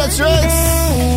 [0.04, 1.13] penetrates.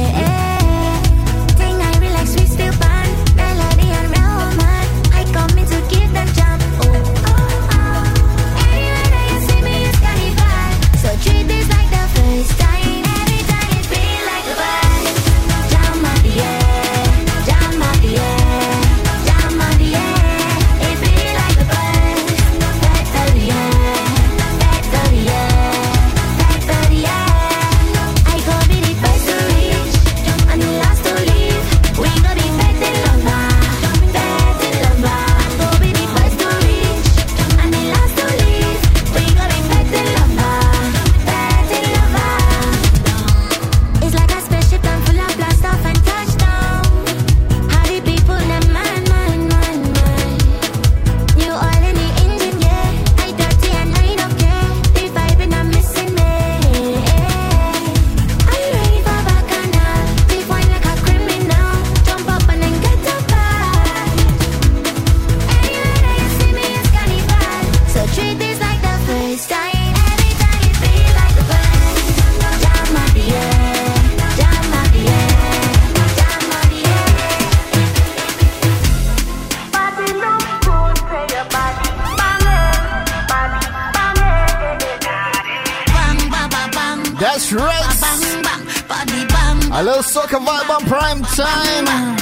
[91.23, 92.16] time.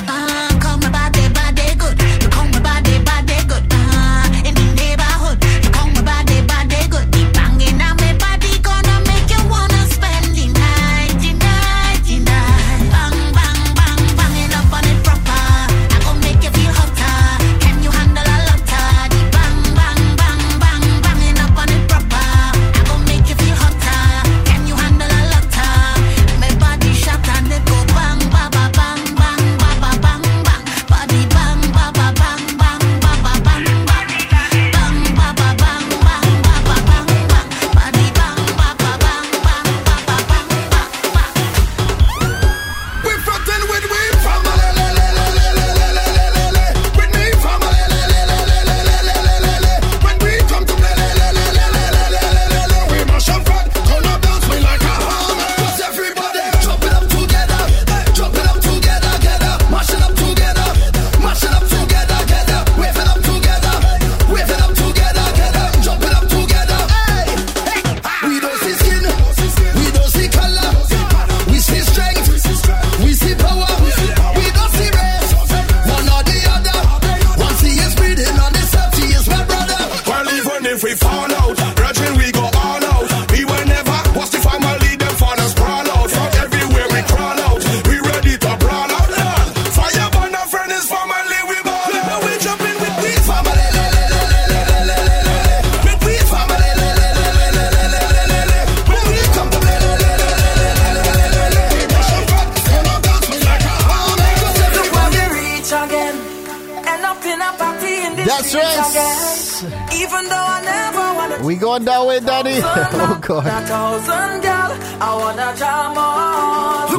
[111.56, 112.60] We going that way, Daddy?
[112.60, 113.48] oh, God.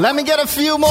[0.00, 0.88] Let me get a few more.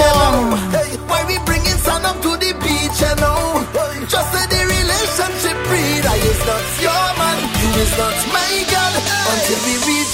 [1.09, 3.65] Why we bringing sun up to the beach, you know?
[4.05, 6.05] Just say the relationship breed.
[6.05, 8.93] I is not your man, you is not my girl.
[9.33, 10.04] Until we reach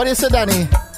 [0.00, 0.89] What do you say, Danny?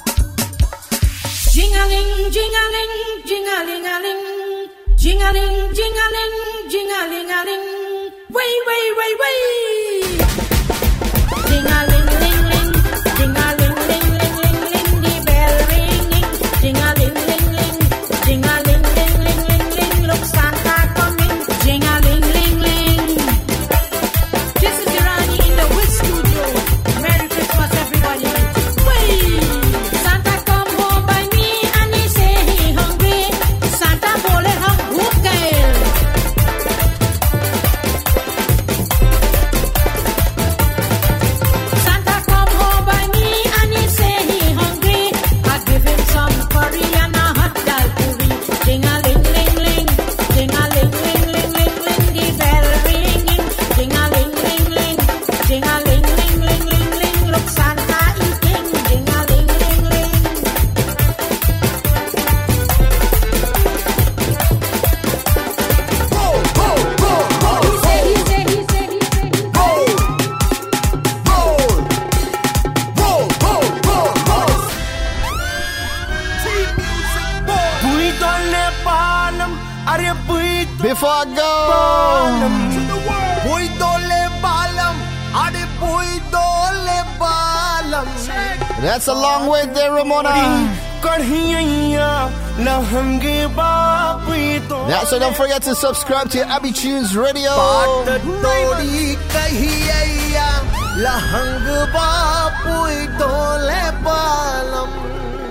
[95.23, 97.51] don't forget to subscribe to Abee Chunes Radio.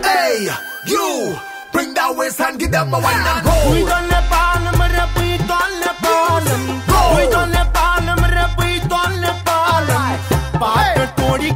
[0.04, 0.48] Hey,
[0.84, 1.38] you
[1.72, 3.72] bring that waist and give them a wine and go.
[3.72, 4.10] We don't
[5.16, 5.80] we don't
[6.92, 7.16] go.
[7.16, 7.52] We don't we don't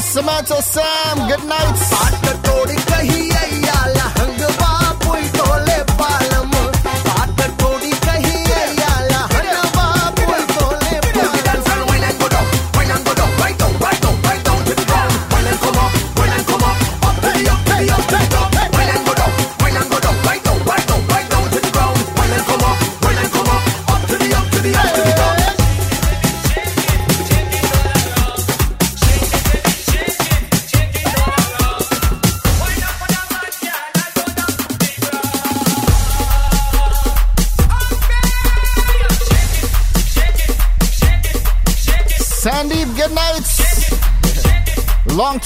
[0.05, 1.27] Samantha Sam.
[1.27, 3.34] Good night.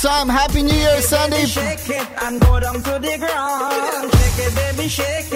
[0.02, 0.30] time.
[0.30, 1.46] Happy New Year, Sunday.
[1.46, 4.12] Shake it and go down to the ground.
[4.14, 5.29] Shake it, baby, shake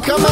[0.00, 0.31] come on.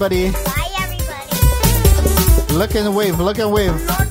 [0.00, 0.30] everybody.
[0.30, 2.54] Bye, everybody.
[2.54, 3.18] Look and wave.
[3.18, 4.07] Look and wave.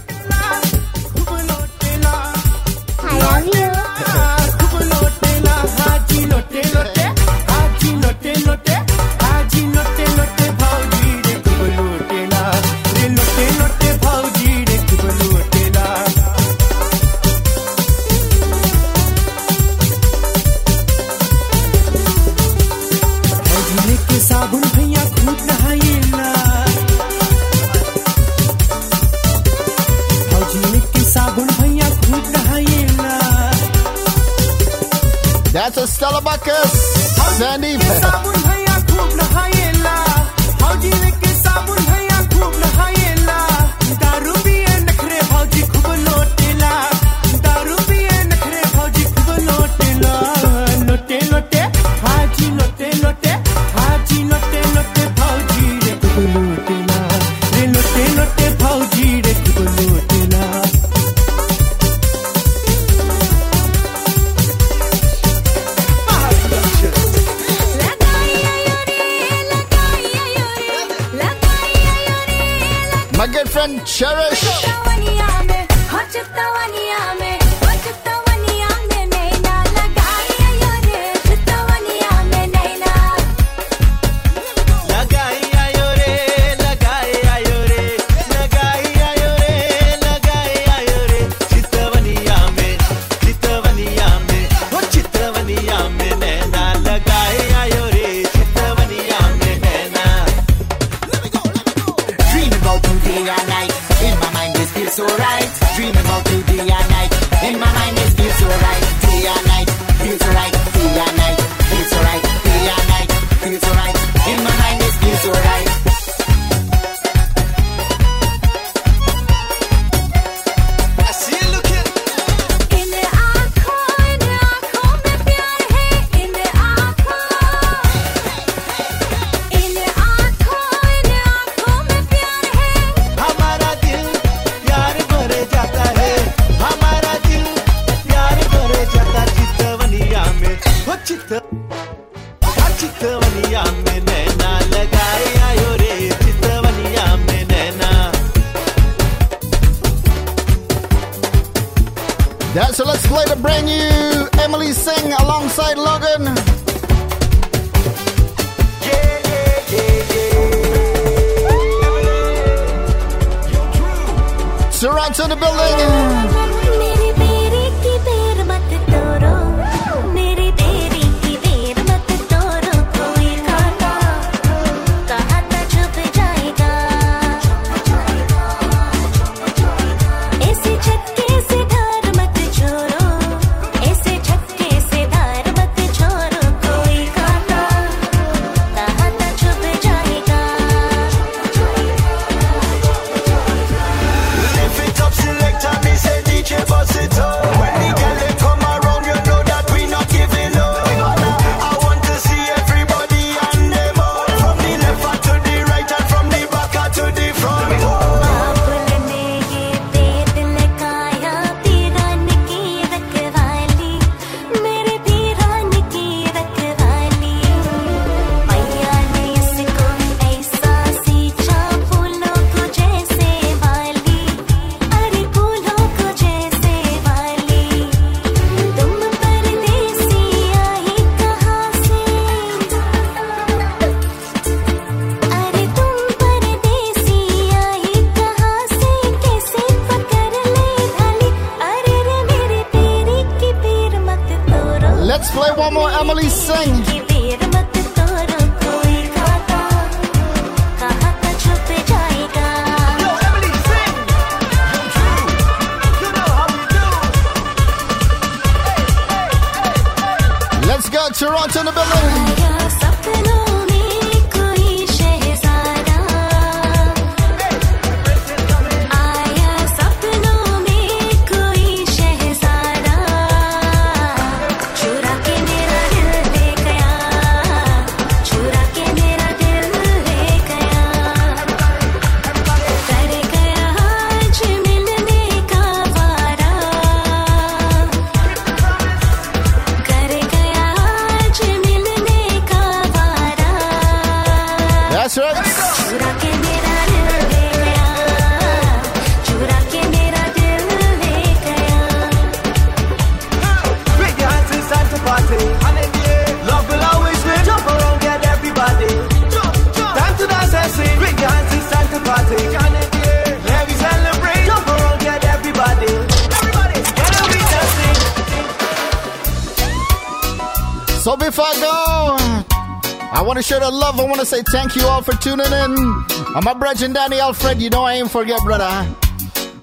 [326.59, 328.67] Brethren Danny Alfred, you know I ain't forget, brother.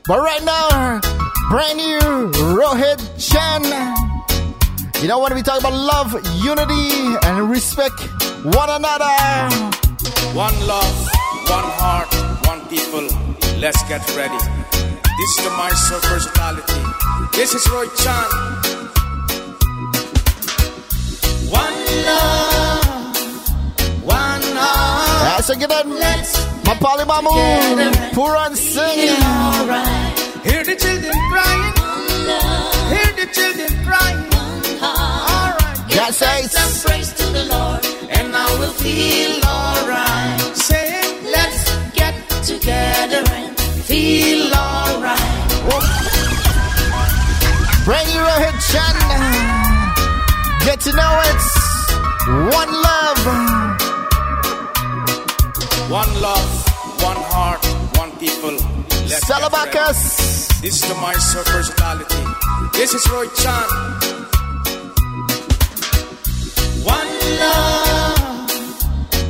[0.07, 1.01] But right now,
[1.51, 1.99] brand new
[2.55, 3.63] Rohit Chen.
[5.03, 6.13] You know when we talk about love,
[6.43, 8.01] unity, and respect
[8.45, 9.11] one another.
[10.35, 11.09] One love,
[11.51, 12.09] one heart,
[12.47, 13.09] one people.
[13.59, 14.39] Let's get ready.
[14.73, 16.81] This is the Mysore personality.
[17.35, 18.29] This is Roy Chan.
[21.51, 21.77] One
[22.07, 23.49] love,
[24.03, 25.37] one heart.
[25.37, 25.99] That's a good one.
[25.99, 29.21] Let's my Polly Mamu, pour and singing.
[29.69, 30.15] Right.
[30.45, 31.75] Hear the children crying.
[32.93, 34.25] Hear the children crying.
[34.83, 35.79] Alright.
[35.91, 40.57] Yes, I some praise to the Lord, and I will feel alright.
[40.57, 40.89] Say,
[41.37, 41.63] let's
[41.93, 42.15] get
[42.45, 45.21] together and feel alright.
[45.69, 45.85] Oh.
[47.85, 48.95] Bring your attention.
[50.65, 51.43] Get to know it.
[52.57, 53.74] One love.
[55.91, 56.51] One love,
[57.03, 57.65] one heart,
[57.99, 58.53] one people.
[59.07, 60.61] Let Salabacas!
[60.63, 62.25] This is the Mysore personality.
[62.73, 63.69] This is Roy Chan.
[66.83, 68.51] One love,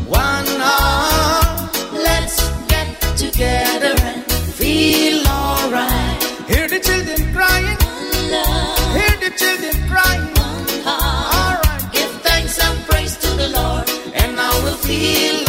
[0.08, 1.76] one heart.
[1.92, 2.36] Let's
[2.68, 4.24] get together and
[4.54, 6.22] feel alright.
[6.48, 7.76] Hear the children crying.
[7.82, 8.94] One love.
[8.94, 10.26] Hear the children crying.
[10.38, 11.66] One heart.
[11.66, 11.92] Alright.
[11.92, 15.48] Give thanks and praise to the Lord, and I will feel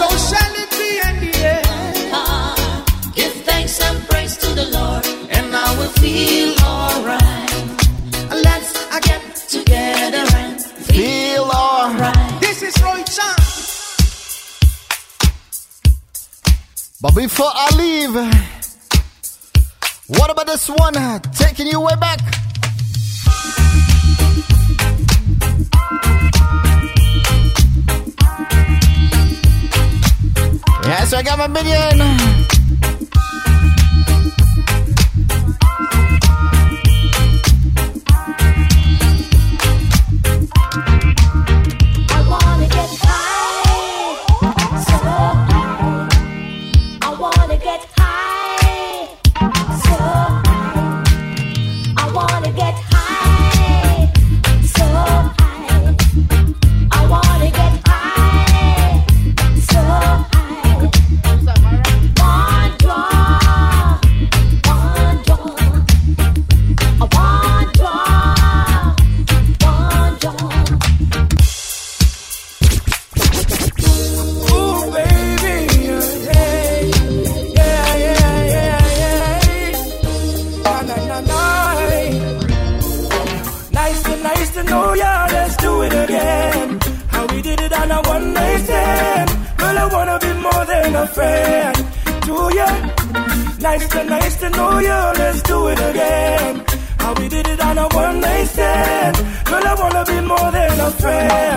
[0.00, 0.90] So shall it be
[3.14, 7.52] give thanks and praise to the Lord, and I will feel alright.
[8.32, 8.72] Let's
[9.06, 10.58] get together and
[10.88, 12.40] feel alright.
[12.40, 13.36] This is Roy Chan.
[17.02, 18.14] But before I leave,
[20.18, 20.94] what about this one
[21.34, 22.20] taking you way back?
[30.90, 32.29] Yes, I got my million.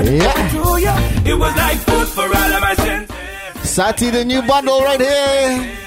[0.04, 0.50] Yeah.
[0.52, 0.94] to ya.
[1.26, 3.16] It was like food for all of my senses.
[3.70, 5.80] Sati, the new bundle right here.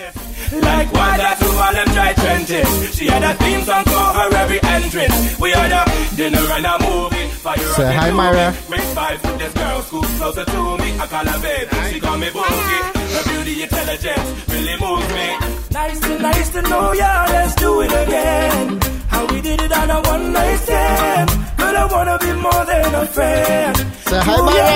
[0.63, 2.97] Like water to all them dry trenches.
[2.97, 5.39] She had a theme song for her every entrance.
[5.39, 5.85] We had a
[6.17, 7.27] dinner and a movie.
[7.45, 8.47] Fire Say hi, the Myra.
[8.53, 8.67] movie.
[8.69, 10.89] Grade five, this girl scoop closer to me.
[10.99, 12.83] I call her babe, she call me boogie.
[13.15, 15.29] Her beauty intelligence really moves me.
[15.73, 17.27] Nice to nice to know ya.
[17.29, 18.81] Let's do it again.
[19.09, 21.31] How we did it on a one night stand.
[21.67, 23.77] Girl, I wanna be more than a friend.
[24.07, 24.73] Say hi, to ya.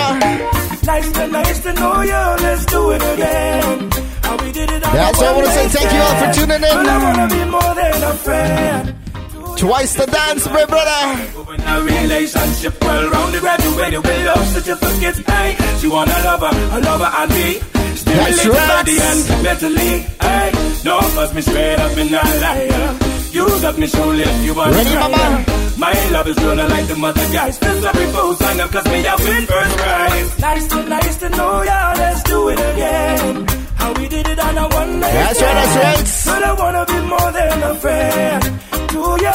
[0.90, 2.36] Nice to nice to know ya.
[2.42, 3.90] Let's do it again.
[4.26, 6.62] How we did it That's a why I wanna say thank you all for tuning
[6.68, 6.74] in.
[6.74, 8.94] Girl, I wanna be more than a friend.
[9.56, 11.00] Twice the dance, my brother.
[11.38, 15.18] Open a relationship well rounded, graduated with love certificates.
[15.30, 15.48] Hey,
[15.78, 17.48] she want a lover, a lover and me.
[17.94, 18.68] Stimulated right.
[18.74, 19.92] body and mentally.
[20.26, 20.50] Hey,
[20.82, 22.98] no fuss me straight up in a liar.
[23.30, 25.69] Use up me shoulder if you want Ready, to mama?
[25.78, 27.58] My love is gonna like the mother guys.
[27.58, 30.38] Feel sorry for sign up cause me I win first prize.
[30.40, 33.46] Nice to nice to know ya, let's do it again.
[33.76, 36.34] How we did it on a one night That's right, that's right.
[36.34, 38.42] But I wanna be more than a friend
[38.92, 39.34] to ya.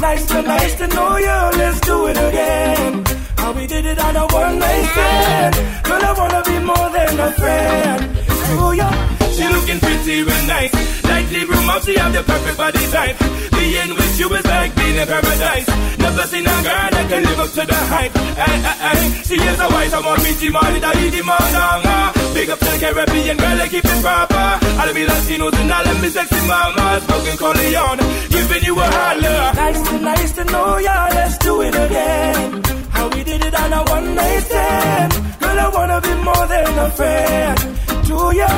[0.00, 3.04] Nice to nice to know ya, let's do it again.
[3.36, 5.54] How we did it on a one night stand.
[5.84, 8.00] But I wanna be more than a friend
[8.48, 8.88] to ya.
[9.36, 10.91] She looking pretty real nice.
[11.04, 13.16] Like Libra mom, she have the perfect body type.
[13.52, 15.68] Being with you is like being in paradise.
[15.98, 18.12] Never seen a girl that can live up to the hype.
[18.16, 19.00] Ay, ay, ay.
[19.26, 21.38] She is a white, I'm a pretty man, that eat the man.
[21.86, 22.12] ah.
[22.34, 24.46] Big up to the Caribbean girl, I keep it proper.
[24.82, 27.02] Of me Latinos and all of me sexy mamas.
[27.06, 28.02] Smoking Corleone,
[28.34, 29.40] giving you a holler.
[29.54, 32.62] Nice to, nice to know ya, let's do it again.
[32.90, 35.12] How we did it on a one night stand.
[35.40, 37.58] Girl, I wanna be more than a friend
[38.10, 38.50] to ya.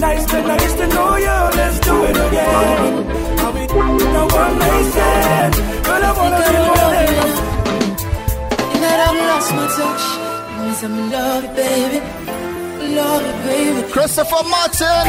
[0.00, 3.06] Nice to, nice to know you, let's do it again.
[3.38, 5.54] How we did it a one night stand.
[5.84, 7.26] Girl, I wanna be more than a
[8.72, 10.04] You know I've lost my touch.
[10.60, 11.98] Means I'm in love, baby.
[12.94, 13.80] Love it, baby.
[13.92, 15.04] Christopher Martin.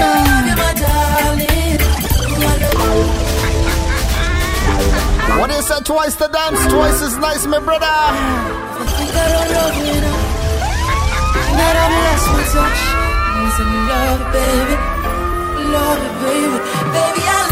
[0.48, 1.80] You're my darling.
[5.40, 5.80] What do you say?
[5.84, 7.86] Twice the dance, twice is nice, my brother.
[7.86, 10.18] I think I don't love you now.
[11.46, 13.09] You know I've lost my touch.
[13.60, 14.76] Love, baby.
[15.74, 16.58] Love baby.
[16.96, 17.49] Baby, I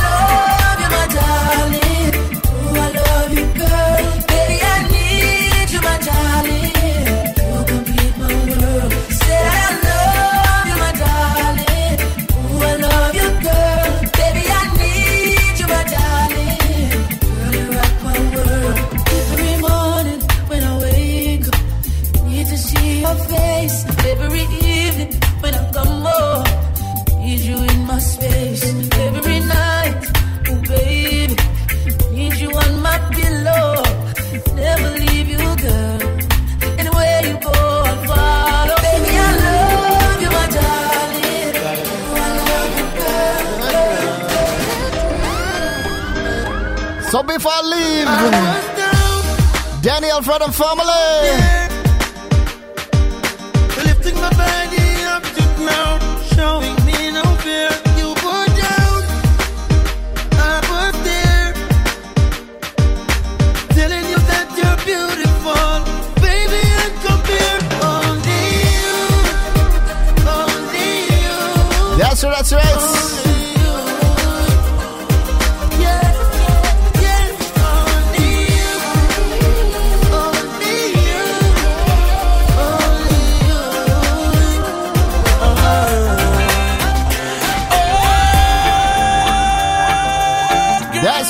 [47.10, 48.08] So before I leave,
[49.82, 51.08] Daniel from the family.
[53.86, 55.44] Lifting my body up to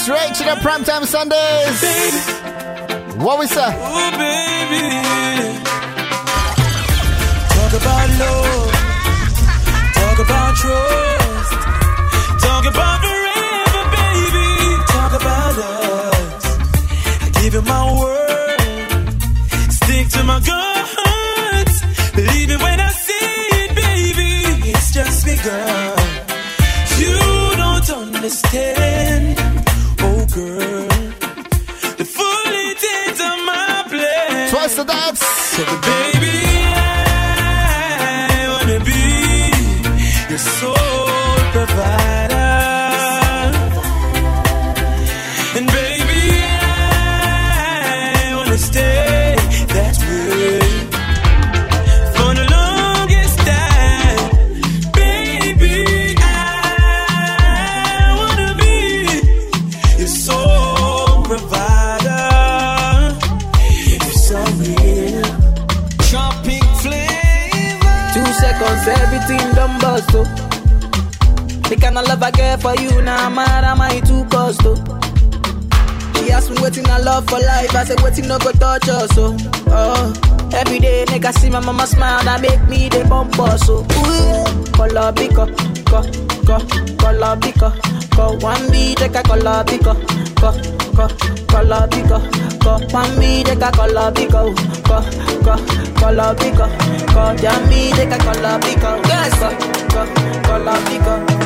[0.08, 1.82] straight to the primetime Sundays.
[3.18, 3.72] What we say?
[3.76, 4.84] Oh, baby.
[7.56, 8.72] Talk about love.
[10.00, 11.54] Talk about trust.
[12.46, 14.48] Talk about forever, baby.
[14.96, 16.46] Talk about us.
[17.24, 18.62] I give you my word.
[19.72, 21.82] Stick to my guns.
[22.16, 23.30] Believe it when I say
[23.62, 24.70] it, baby.
[24.72, 25.98] It's just begun.
[27.00, 27.18] You
[27.58, 29.47] don't understand.
[34.78, 35.22] to dance.
[35.22, 36.38] So the baby,
[37.82, 39.06] I wanna be
[40.30, 42.37] your soul provider.
[71.70, 74.62] The kind of love I get for you now, I'm mad am I too cost.
[74.64, 74.76] Oh.
[76.16, 79.14] She asked me waiting I love for life, I said waiting no go touch us
[79.16, 79.36] so.
[79.68, 80.14] Oh,
[80.54, 83.86] every day make I see my mama smile, that make me the bumper so.
[83.90, 84.08] Oh.
[84.08, 85.46] Ooh, color bigger,
[85.92, 86.02] go,
[86.48, 86.58] go,
[86.98, 87.72] color bigger,
[88.16, 89.94] go one beat take a color bigger,
[90.40, 90.52] go,
[90.96, 91.08] go,
[91.48, 94.54] color bigger go Pan me, they can call up go
[94.84, 95.00] Go,
[95.44, 95.56] go,
[95.96, 96.68] call up go
[97.14, 99.20] Go, jam me, they can call up go go,
[99.94, 101.37] go, call up go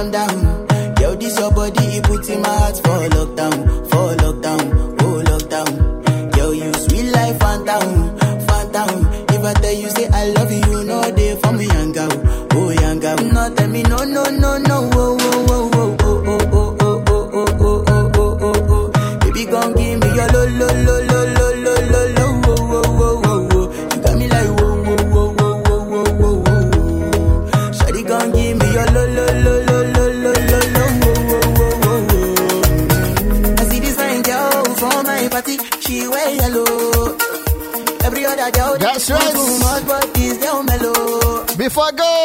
[0.00, 0.66] calm down.
[1.00, 3.56] Yo, this your body, it puts in my heart for lockdown,
[3.90, 6.36] for lockdown, oh lockdown.
[6.36, 9.06] Yo, you sweet life, phantom, phantom.
[9.28, 12.10] If I tell you say I love you, know they for me, young girl,
[12.52, 13.16] oh young girl.
[13.16, 15.16] No, tell me no, no, no, no, oh,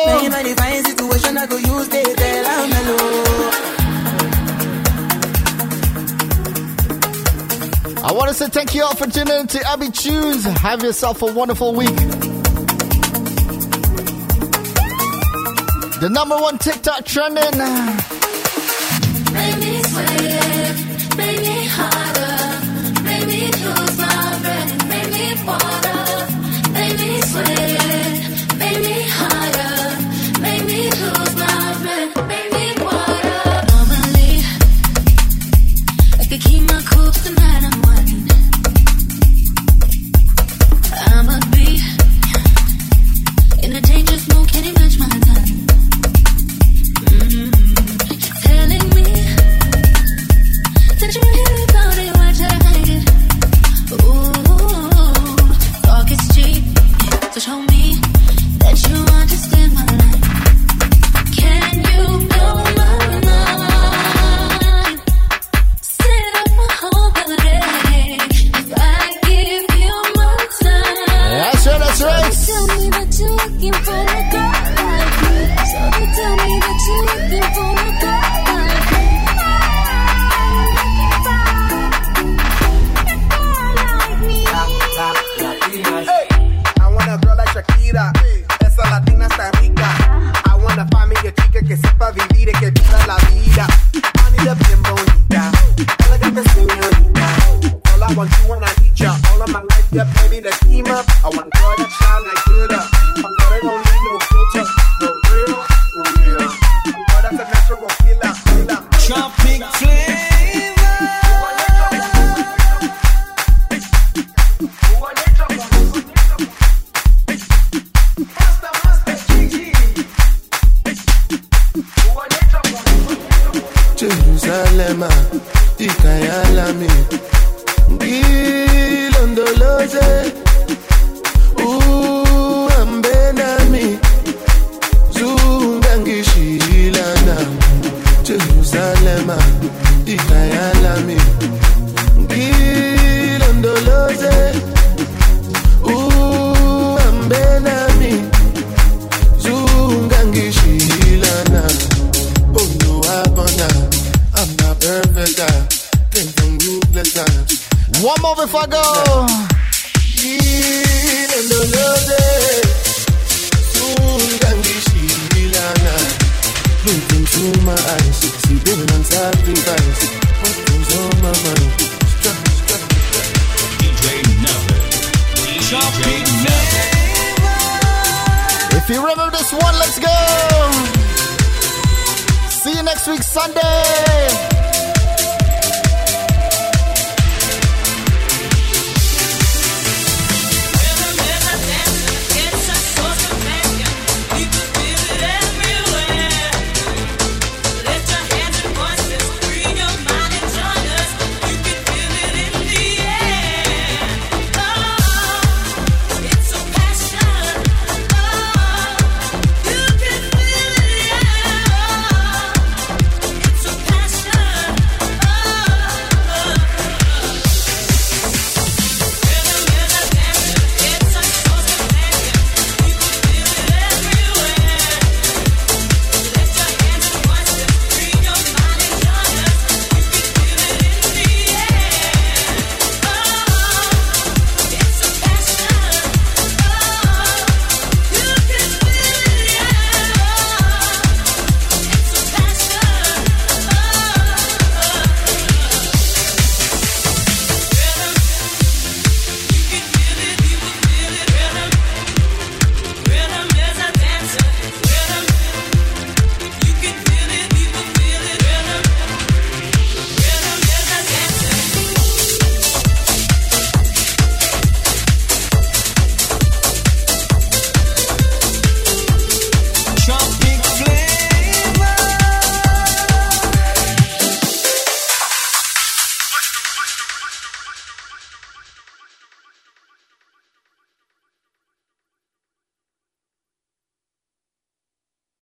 [0.06, 3.46] Go, Many many fine situation I go use they tell I'm mellow.
[8.08, 10.44] I want to say thank you all for tuning in to Abee Chunes.
[10.58, 11.96] Have yourself a wonderful week.
[16.02, 18.15] The number one TikTok trending.